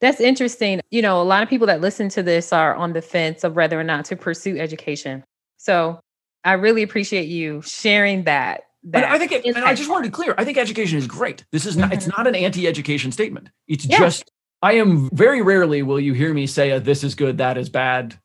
That's 0.00 0.18
interesting. 0.18 0.80
You 0.90 1.02
know, 1.02 1.20
a 1.20 1.22
lot 1.22 1.44
of 1.44 1.48
people 1.48 1.68
that 1.68 1.80
listen 1.80 2.08
to 2.08 2.24
this 2.24 2.52
are 2.52 2.74
on 2.74 2.92
the 2.92 3.02
fence 3.02 3.44
of 3.44 3.54
whether 3.54 3.78
or 3.78 3.84
not 3.84 4.06
to 4.06 4.16
pursue 4.16 4.58
education. 4.58 5.22
So 5.58 6.00
I 6.44 6.54
really 6.54 6.82
appreciate 6.82 7.28
you 7.28 7.62
sharing 7.62 8.24
that. 8.24 8.62
that 8.84 9.04
I 9.04 9.18
think, 9.18 9.32
it, 9.32 9.44
and 9.44 9.58
I 9.58 9.74
just 9.74 9.90
wanted 9.90 10.04
to 10.04 10.10
be 10.10 10.14
clear. 10.14 10.34
I 10.38 10.44
think 10.44 10.56
education 10.58 10.98
is 10.98 11.06
great. 11.06 11.44
This 11.52 11.66
is 11.66 11.76
not, 11.76 11.90
mm-hmm. 11.90 11.98
it's 11.98 12.06
not 12.06 12.26
an 12.26 12.34
anti-education 12.34 13.12
statement. 13.12 13.50
It's 13.68 13.84
yeah. 13.84 13.98
just, 13.98 14.30
I 14.62 14.74
am 14.74 15.10
very 15.12 15.42
rarely 15.42 15.82
will 15.82 16.00
you 16.00 16.12
hear 16.12 16.32
me 16.32 16.46
say, 16.46 16.70
a, 16.70 16.80
this 16.80 17.04
is 17.04 17.14
good, 17.14 17.38
that 17.38 17.58
is 17.58 17.68
bad 17.68 18.18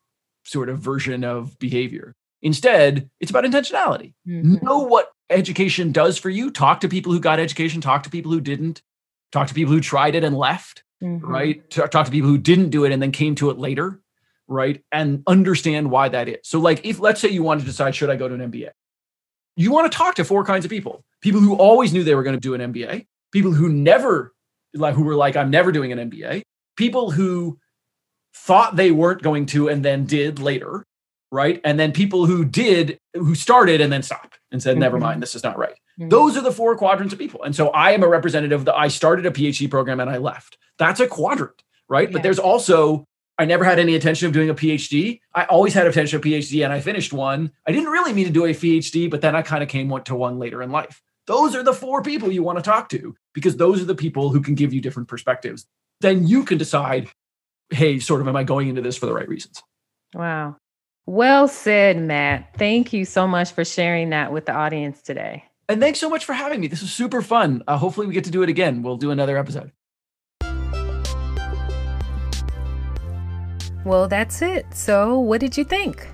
sort 0.44 0.68
of 0.68 0.78
version 0.78 1.24
of 1.24 1.58
behavior. 1.58 2.14
Instead, 2.42 3.10
it's 3.20 3.30
about 3.30 3.44
intentionality. 3.44 4.14
Mm-hmm. 4.28 4.64
Know 4.64 4.80
what 4.80 5.10
education 5.28 5.92
does 5.92 6.18
for 6.18 6.30
you. 6.30 6.50
Talk 6.50 6.80
to 6.80 6.88
people 6.88 7.12
who 7.12 7.20
got 7.20 7.40
education, 7.40 7.80
talk 7.80 8.04
to 8.04 8.10
people 8.10 8.30
who 8.30 8.40
didn't, 8.40 8.82
talk 9.32 9.48
to 9.48 9.54
people 9.54 9.74
who 9.74 9.80
tried 9.80 10.14
it 10.14 10.22
and 10.22 10.36
left, 10.36 10.84
mm-hmm. 11.02 11.26
right? 11.26 11.68
Talk 11.70 11.90
to 11.90 12.10
people 12.10 12.30
who 12.30 12.38
didn't 12.38 12.70
do 12.70 12.84
it 12.84 12.92
and 12.92 13.02
then 13.02 13.10
came 13.10 13.34
to 13.36 13.50
it 13.50 13.58
later, 13.58 14.00
right? 14.48 14.82
And 14.92 15.22
understand 15.26 15.90
why 15.90 16.08
that 16.08 16.28
is. 16.28 16.38
So, 16.44 16.58
like, 16.58 16.84
if 16.84 17.00
let's 17.00 17.20
say 17.20 17.28
you 17.28 17.42
want 17.42 17.60
to 17.60 17.66
decide, 17.66 17.94
should 17.94 18.10
I 18.10 18.16
go 18.16 18.28
to 18.28 18.34
an 18.34 18.50
MBA? 18.50 18.70
You 19.56 19.72
want 19.72 19.90
to 19.90 19.96
talk 19.96 20.16
to 20.16 20.24
four 20.24 20.44
kinds 20.44 20.64
of 20.64 20.70
people 20.70 21.02
people 21.22 21.40
who 21.40 21.56
always 21.56 21.92
knew 21.92 22.04
they 22.04 22.14
were 22.14 22.22
going 22.22 22.36
to 22.36 22.40
do 22.40 22.54
an 22.54 22.72
MBA, 22.72 23.06
people 23.32 23.52
who 23.52 23.68
never, 23.68 24.32
like, 24.74 24.94
who 24.94 25.02
were 25.02 25.16
like, 25.16 25.36
I'm 25.36 25.50
never 25.50 25.72
doing 25.72 25.92
an 25.92 26.10
MBA, 26.10 26.42
people 26.76 27.10
who 27.10 27.58
thought 28.34 28.76
they 28.76 28.90
weren't 28.90 29.22
going 29.22 29.46
to 29.46 29.68
and 29.68 29.84
then 29.84 30.04
did 30.04 30.38
later, 30.38 30.84
right? 31.32 31.60
And 31.64 31.80
then 31.80 31.92
people 31.92 32.26
who 32.26 32.44
did, 32.44 32.98
who 33.14 33.34
started 33.34 33.80
and 33.80 33.92
then 33.92 34.02
stopped 34.02 34.38
and 34.52 34.62
said, 34.62 34.72
mm-hmm. 34.72 34.80
never 34.80 34.98
mind, 34.98 35.22
this 35.22 35.34
is 35.34 35.42
not 35.42 35.58
right. 35.58 35.74
Mm-hmm. 35.98 36.10
Those 36.10 36.36
are 36.36 36.42
the 36.42 36.52
four 36.52 36.76
quadrants 36.76 37.12
of 37.12 37.18
people. 37.18 37.42
And 37.42 37.56
so 37.56 37.70
I 37.70 37.92
am 37.92 38.02
a 38.02 38.08
representative 38.08 38.66
that 38.66 38.76
I 38.76 38.88
started 38.88 39.26
a 39.26 39.30
PhD 39.30 39.70
program 39.70 39.98
and 40.00 40.10
I 40.10 40.18
left. 40.18 40.58
That's 40.78 41.00
a 41.00 41.06
quadrant, 41.06 41.62
right? 41.88 42.08
Yeah. 42.08 42.12
But 42.12 42.22
there's 42.22 42.38
also, 42.38 43.06
I 43.38 43.44
never 43.44 43.64
had 43.64 43.78
any 43.78 43.94
intention 43.94 44.26
of 44.26 44.32
doing 44.32 44.48
a 44.48 44.54
PhD. 44.54 45.20
I 45.34 45.44
always 45.44 45.74
had 45.74 45.86
intention 45.86 46.16
of 46.16 46.22
PhD 46.24 46.64
and 46.64 46.72
I 46.72 46.80
finished 46.80 47.12
one. 47.12 47.52
I 47.66 47.72
didn't 47.72 47.90
really 47.90 48.12
mean 48.12 48.26
to 48.26 48.32
do 48.32 48.44
a 48.46 48.50
PhD, 48.50 49.10
but 49.10 49.20
then 49.20 49.36
I 49.36 49.42
kind 49.42 49.62
of 49.62 49.68
came 49.68 49.92
to 50.04 50.14
one 50.14 50.38
later 50.38 50.62
in 50.62 50.70
life. 50.70 51.02
Those 51.26 51.54
are 51.54 51.62
the 51.62 51.74
four 51.74 52.02
people 52.02 52.32
you 52.32 52.42
want 52.42 52.58
to 52.58 52.62
talk 52.62 52.88
to 52.90 53.14
because 53.34 53.56
those 53.56 53.82
are 53.82 53.86
the 53.86 53.94
people 53.94 54.30
who 54.30 54.40
can 54.40 54.54
give 54.54 54.72
you 54.72 54.80
different 54.80 55.08
perspectives. 55.08 55.66
Then 56.00 56.26
you 56.26 56.44
can 56.44 56.56
decide 56.56 57.10
hey, 57.70 57.98
sort 57.98 58.20
of, 58.20 58.28
am 58.28 58.36
I 58.36 58.44
going 58.44 58.68
into 58.68 58.80
this 58.80 58.96
for 58.96 59.06
the 59.06 59.12
right 59.12 59.28
reasons? 59.28 59.62
Wow. 60.14 60.56
Well 61.04 61.48
said, 61.48 61.98
Matt. 61.98 62.54
Thank 62.56 62.92
you 62.92 63.04
so 63.04 63.26
much 63.26 63.52
for 63.52 63.64
sharing 63.64 64.10
that 64.10 64.32
with 64.32 64.46
the 64.46 64.52
audience 64.52 65.02
today. 65.02 65.44
And 65.68 65.80
thanks 65.80 65.98
so 65.98 66.08
much 66.08 66.24
for 66.24 66.32
having 66.32 66.60
me. 66.60 66.68
This 66.68 66.82
was 66.82 66.92
super 66.92 67.22
fun. 67.22 67.62
Uh, 67.66 67.76
hopefully, 67.76 68.06
we 68.06 68.14
get 68.14 68.24
to 68.24 68.30
do 68.30 68.42
it 68.42 68.48
again. 68.48 68.82
We'll 68.82 68.96
do 68.96 69.10
another 69.10 69.36
episode. 69.36 69.72
Well, 73.86 74.08
that's 74.08 74.42
it. 74.42 74.66
So, 74.74 75.16
what 75.20 75.40
did 75.40 75.56
you 75.56 75.62
think? 75.62 76.08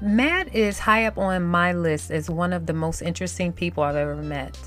Matt 0.00 0.52
is 0.52 0.80
high 0.80 1.04
up 1.04 1.16
on 1.16 1.44
my 1.44 1.72
list 1.72 2.10
as 2.10 2.28
one 2.28 2.52
of 2.52 2.66
the 2.66 2.72
most 2.72 3.02
interesting 3.02 3.52
people 3.52 3.84
I've 3.84 3.94
ever 3.94 4.16
met. 4.16 4.58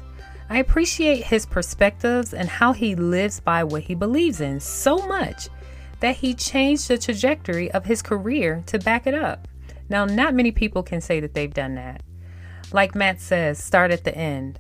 I 0.49 0.60
appreciate 0.60 1.25
his 1.25 1.45
perspectives 1.45 2.33
and 2.33 2.47
how 2.47 2.71
he 2.71 2.95
lives 2.95 3.41
by 3.41 3.65
what 3.65 3.81
he 3.81 3.95
believes 3.95 4.39
in 4.39 4.62
so 4.62 5.05
much 5.07 5.49
that 5.99 6.15
he 6.15 6.33
changed 6.33 6.88
the 6.88 6.97
trajectory 6.97 7.69
of 7.71 7.83
his 7.83 8.01
career 8.01 8.63
to 8.67 8.79
back 8.79 9.07
it 9.07 9.13
up. 9.13 9.49
Now, 9.89 10.05
not 10.05 10.33
many 10.33 10.53
people 10.53 10.83
can 10.83 11.01
say 11.01 11.19
that 11.19 11.33
they've 11.33 11.53
done 11.53 11.75
that. 11.75 12.01
Like 12.71 12.95
Matt 12.95 13.19
says, 13.19 13.62
start 13.62 13.91
at 13.91 14.05
the 14.05 14.17
end. 14.17 14.57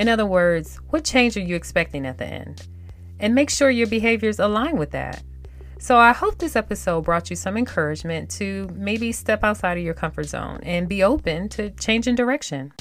In 0.00 0.08
other 0.08 0.26
words, 0.26 0.80
what 0.88 1.04
change 1.04 1.36
are 1.36 1.40
you 1.40 1.54
expecting 1.54 2.06
at 2.06 2.18
the 2.18 2.26
end? 2.26 2.66
And 3.20 3.36
make 3.36 3.50
sure 3.50 3.70
your 3.70 3.86
behaviors 3.86 4.40
align 4.40 4.76
with 4.76 4.90
that. 4.90 5.22
So, 5.82 5.96
I 5.96 6.12
hope 6.12 6.36
this 6.36 6.56
episode 6.56 7.06
brought 7.06 7.30
you 7.30 7.36
some 7.36 7.56
encouragement 7.56 8.30
to 8.32 8.68
maybe 8.74 9.12
step 9.12 9.42
outside 9.42 9.78
of 9.78 9.82
your 9.82 9.94
comfort 9.94 10.26
zone 10.26 10.60
and 10.62 10.86
be 10.86 11.02
open 11.02 11.48
to 11.50 11.70
changing 11.70 12.16
direction. 12.16 12.74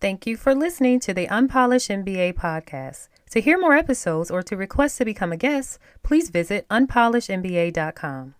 Thank 0.00 0.24
you 0.24 0.36
for 0.36 0.54
listening 0.54 1.00
to 1.00 1.12
the 1.12 1.28
Unpolished 1.28 1.90
MBA 1.90 2.34
podcast. 2.34 3.08
To 3.30 3.40
hear 3.40 3.58
more 3.58 3.74
episodes 3.74 4.30
or 4.30 4.40
to 4.44 4.56
request 4.56 4.98
to 4.98 5.04
become 5.04 5.32
a 5.32 5.36
guest, 5.36 5.80
please 6.04 6.30
visit 6.30 6.68
unpolishedmba.com. 6.68 8.34